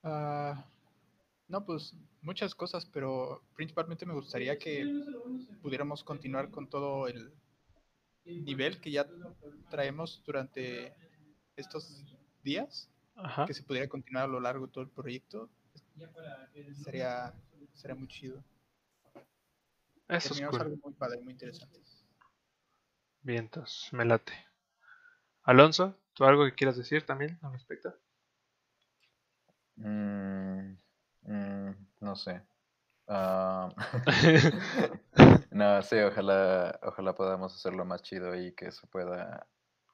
[0.01, 0.63] Ah,
[1.49, 4.85] No, pues muchas cosas, pero principalmente me gustaría que
[5.61, 7.33] pudiéramos continuar con todo el
[8.23, 9.05] nivel que ya
[9.69, 10.95] traemos durante
[11.57, 12.01] estos
[12.43, 13.45] días, Ajá.
[13.45, 15.49] que se pudiera continuar a lo largo de todo el proyecto.
[16.83, 17.33] Sería,
[17.73, 18.43] sería muy chido.
[20.07, 20.61] Eso es Terminamos cool.
[20.61, 21.79] algo muy padre, muy interesante.
[23.23, 24.33] Vientos, me late.
[25.43, 27.93] Alonso, ¿tú algo que quieras decir también al respecto?
[29.77, 30.75] Mm,
[31.23, 31.71] mm,
[32.01, 32.41] no sé.
[33.07, 33.69] Ah,
[35.51, 39.47] no, sí, ojalá, ojalá podamos hacerlo más chido y que se pueda,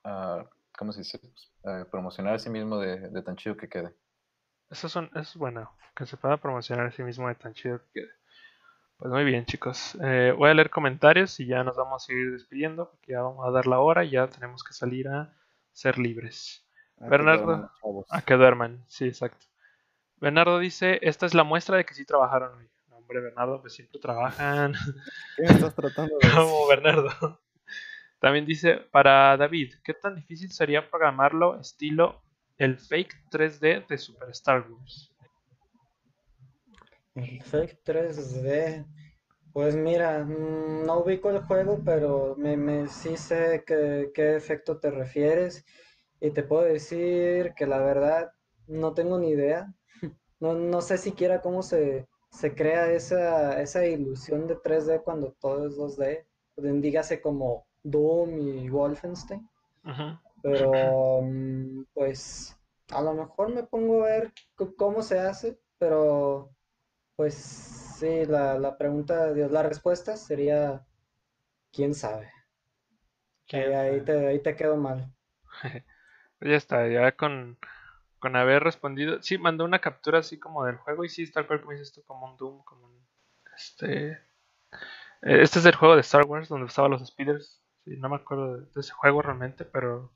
[0.04, 0.45] ah,
[0.78, 1.20] ¿cómo se dice?
[1.20, 3.95] Pues, eh, promocionar a sí mismo de, de tan chido que quede.
[4.70, 7.54] Eso es, un- eso es bueno, que se pueda promocionar a sí mismo de tan
[7.54, 8.10] chido que quede.
[8.98, 9.98] Pues muy bien, chicos.
[10.04, 13.48] Eh, voy a leer comentarios y ya nos vamos a ir despidiendo porque ya vamos
[13.48, 15.34] a dar la hora y ya tenemos que salir a
[15.72, 16.66] ser libres.
[16.98, 17.46] Que Bernardo.
[17.46, 17.70] duerman.
[18.10, 19.46] A que duerman, sí, exacto.
[20.18, 22.70] Bernardo dice, esta es la muestra de que sí trabajaron hoy.
[22.90, 24.74] No, hombre, Bernardo, pues siempre trabajan.
[25.38, 27.40] ¿Qué estás tratando de Como Bernardo.
[28.20, 32.22] También dice, para David, ¿qué tan difícil sería programarlo estilo
[32.60, 35.12] el fake 3D de Super Star Wars?
[37.16, 38.86] El Fake 3D.
[39.53, 44.78] Pues mira, mm, no ubico el juego, pero me, me sí sé que- qué efecto
[44.80, 45.66] te refieres.
[46.22, 48.32] Y te puedo decir que la verdad
[48.68, 49.74] no tengo ni idea.
[50.41, 55.68] No, no sé siquiera cómo se, se crea esa, esa ilusión de 3D cuando todo
[55.68, 56.26] es 2D.
[56.55, 59.49] Dígase como Doom y Wolfenstein.
[59.84, 60.18] Ujú.
[60.42, 62.58] Pero mm, pues
[62.92, 64.34] a lo mejor me pongo a ver
[64.78, 66.52] cómo se hace, pero
[67.16, 70.86] pues sí, la, la pregunta, Dios, la respuesta sería,
[71.74, 72.32] ¿quién sabe?
[73.48, 75.12] ¿Quién Ahí, te, ahí te quedo mal.
[76.42, 77.58] Ya está, ya con,
[78.20, 79.22] con haber respondido.
[79.24, 82.04] Sí, mandó una captura así como del juego y sí, tal cual como dices tú,
[82.06, 83.08] como un Doom, como un...
[83.58, 84.12] Este...
[85.22, 87.62] eh, Este es el juego de Star Wars donde usaban los speeders.
[87.86, 90.14] Sí, no me acuerdo de ese juego realmente, pero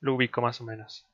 [0.00, 1.06] lo ubico más o menos.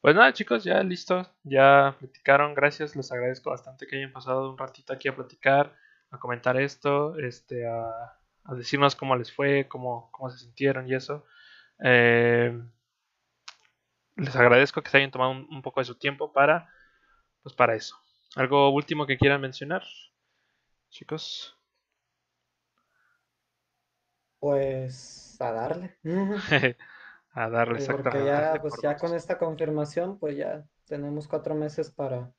[0.00, 1.28] Pues nada, chicos, ya listo.
[1.42, 2.54] Ya platicaron.
[2.54, 5.74] Gracias, les agradezco bastante que hayan pasado un ratito aquí a platicar,
[6.10, 7.90] a comentar esto, este, a,
[8.44, 11.24] a decirnos cómo les fue, cómo, cómo se sintieron y eso.
[11.84, 12.56] Eh,
[14.16, 16.68] les agradezco que se hayan tomado un, un poco de su tiempo para,
[17.42, 17.96] pues para eso.
[18.36, 19.84] ¿Algo último que quieran mencionar,
[20.90, 21.54] chicos?
[24.38, 25.98] Pues a darle.
[27.36, 31.54] a darle Sí, porque exactamente ya, pues ya con esta confirmación, pues ya tenemos cuatro
[31.54, 32.32] meses para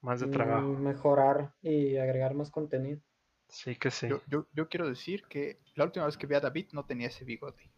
[0.00, 0.68] más de mm, trabajo.
[0.78, 3.00] mejorar y agregar más contenido.
[3.48, 4.08] Sí que sí.
[4.08, 7.08] Yo, yo, yo quiero decir que la última vez que vi a David no tenía
[7.08, 7.72] ese bigote.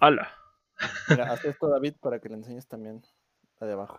[0.00, 0.30] ¡Hala!
[1.08, 3.02] Mira, haz esto, David, para que le enseñes también
[3.58, 3.98] la de abajo.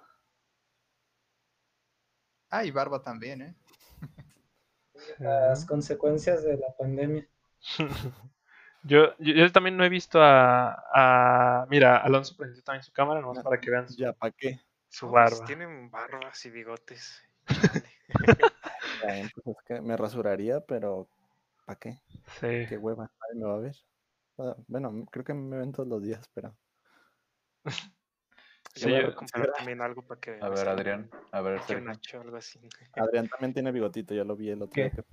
[2.50, 3.56] Ah, y barba también, ¿eh?
[5.20, 7.28] Las consecuencias de la pandemia.
[8.88, 13.21] Yo, yo, yo también no he visto a, a- Mira, Alonso prendió también su cámara,
[13.21, 13.43] nomás Ya.
[13.43, 14.59] para que vean su, Ya, ¿para qué?
[14.89, 15.45] su No, pues, barba.
[15.47, 17.21] tienen barbas y bigotes.
[19.33, 21.07] Pues es que me rasuraría, pero
[21.65, 21.99] ¿para qué?
[22.39, 22.67] Sí.
[22.69, 23.75] Qué hueva, nadie me va a ver.
[24.39, 26.55] Ah, Bueno, creo que me ven todos los días, pero
[28.78, 31.41] Sí, Yo voy yo- a comprar también algo para que A me ver, Adrián, a
[31.41, 32.59] ver, Sergio, Nacho, algo así.
[32.93, 35.03] Adrián también tiene bigotito, ya lo vi el otro día que.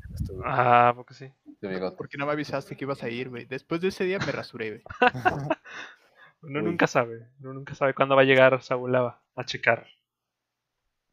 [0.45, 1.33] Ah, porque sí.
[1.61, 1.97] bigote.
[1.97, 3.47] ¿Por qué no me avisaste que ibas a ir, güey?
[3.47, 4.83] Después de ese día me rasuré, güey.
[6.43, 6.65] Uno Uy.
[6.65, 7.27] nunca sabe.
[7.41, 9.87] Uno nunca sabe cuándo va a llegar Saúl Lava a checar.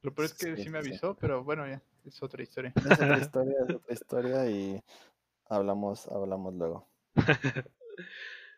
[0.01, 0.89] Lo peor es que Sí, sí me sí.
[0.89, 2.73] avisó, pero bueno, ya, es otra historia.
[2.75, 4.81] Es otra historia, es otra historia y
[5.47, 6.87] hablamos, hablamos luego.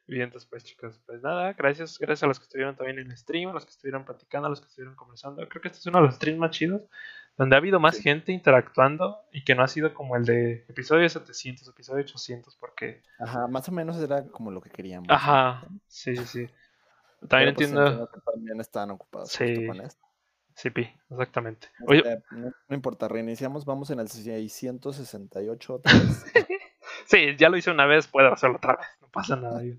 [0.05, 3.17] Bien, entonces pues chicos, pues nada, gracias, gracias a los que estuvieron también en el
[3.17, 5.47] stream, a los que estuvieron platicando, a los que estuvieron conversando.
[5.47, 6.81] Creo que este es uno de los streams más chidos,
[7.37, 8.03] donde ha habido más Sí.
[8.03, 13.01] gente interactuando y que no ha sido como el de episodio 700, episodio 800, porque...
[13.17, 15.07] Ajá, más o menos era como lo que queríamos.
[15.09, 16.47] Ajá, sí, sí, sí.
[17.29, 18.07] También Pero, pues, entiendo...
[18.25, 19.65] también estaban ocupados Sí.
[19.65, 20.03] con esto.
[20.55, 21.69] Sí, pi, exactamente.
[21.87, 26.25] Oye, no, no importa, reiniciamos, vamos en el 668 otra vez.
[27.05, 29.63] sí, ya lo hice una vez, puedo hacerlo otra vez, no pasa nada.
[29.63, 29.73] yo-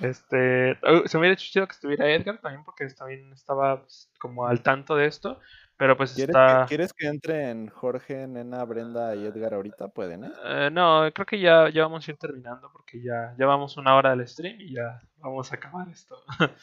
[0.00, 4.10] Este, oh, se me hubiera hecho chido que estuviera Edgar también, porque también estaba pues,
[4.18, 5.40] como al tanto de esto,
[5.76, 6.64] pero pues ¿Quieres, está...
[6.64, 9.88] que, ¿Quieres que entren Jorge, Nena, Brenda y Edgar ahorita?
[9.88, 10.32] Pueden, ¿eh?
[10.44, 13.94] Eh, no, creo que ya, ya vamos a ir terminando porque ya, ya vamos una
[13.96, 16.16] hora del stream y ya vamos a acabar esto.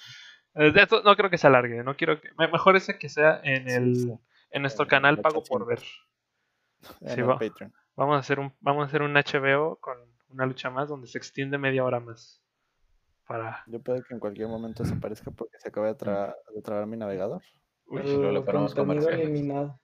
[0.55, 2.29] Esto no creo que se alargue, no quiero que...
[2.38, 4.13] me- Mejor ese que sea en el sí.
[4.51, 5.79] en nuestro en canal pago por ver.
[5.79, 7.01] 800.
[7.01, 7.39] En Sí, el va.
[7.39, 7.73] Patreon.
[7.95, 9.97] Vamos a hacer un vamos a hacer un HBO con
[10.29, 12.42] una lucha más donde se extiende media hora más.
[13.28, 16.86] Para Yo puedo que en cualquier momento desaparezca porque se acaba de, tra- de trabar
[16.88, 17.41] mi navegador.
[17.86, 19.19] Uy, contenido comerciales.
[19.30, 19.80] eliminado.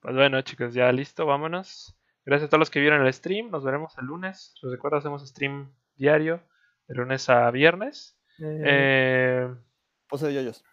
[0.00, 1.96] Pues bueno, chicos, ya listo, vámonos.
[2.24, 3.50] Gracias a todos los que vieron el stream.
[3.50, 4.54] Nos veremos el lunes.
[4.62, 6.42] Les recuerdo, hacemos stream diario,
[6.88, 8.16] de lunes a viernes.
[8.42, 9.52] Eh,
[10.08, 10.64] Pose de yoyos.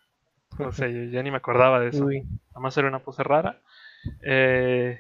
[0.59, 2.05] no sé, yo ya ni me acordaba de eso.
[2.05, 3.61] Uy, Nada más era una pose rara.
[4.23, 4.99] Eh,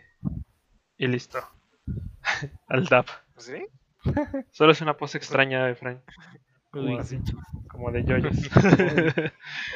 [0.97, 1.39] y listo.
[2.67, 3.07] Al DAP.
[3.37, 3.65] ¿Sí?
[4.51, 6.01] Solo es una pose extraña de Frank.
[6.77, 7.19] Como, uy, así,
[7.69, 8.35] como de yoyos.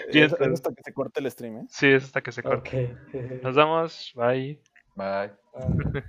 [0.09, 1.65] Es, es hasta que se corte el stream, ¿eh?
[1.69, 2.95] sí, es hasta que se corte.
[3.41, 4.11] Nos vemos.
[4.15, 4.59] Bye.
[4.95, 5.31] Bye.
[5.53, 6.03] Ah.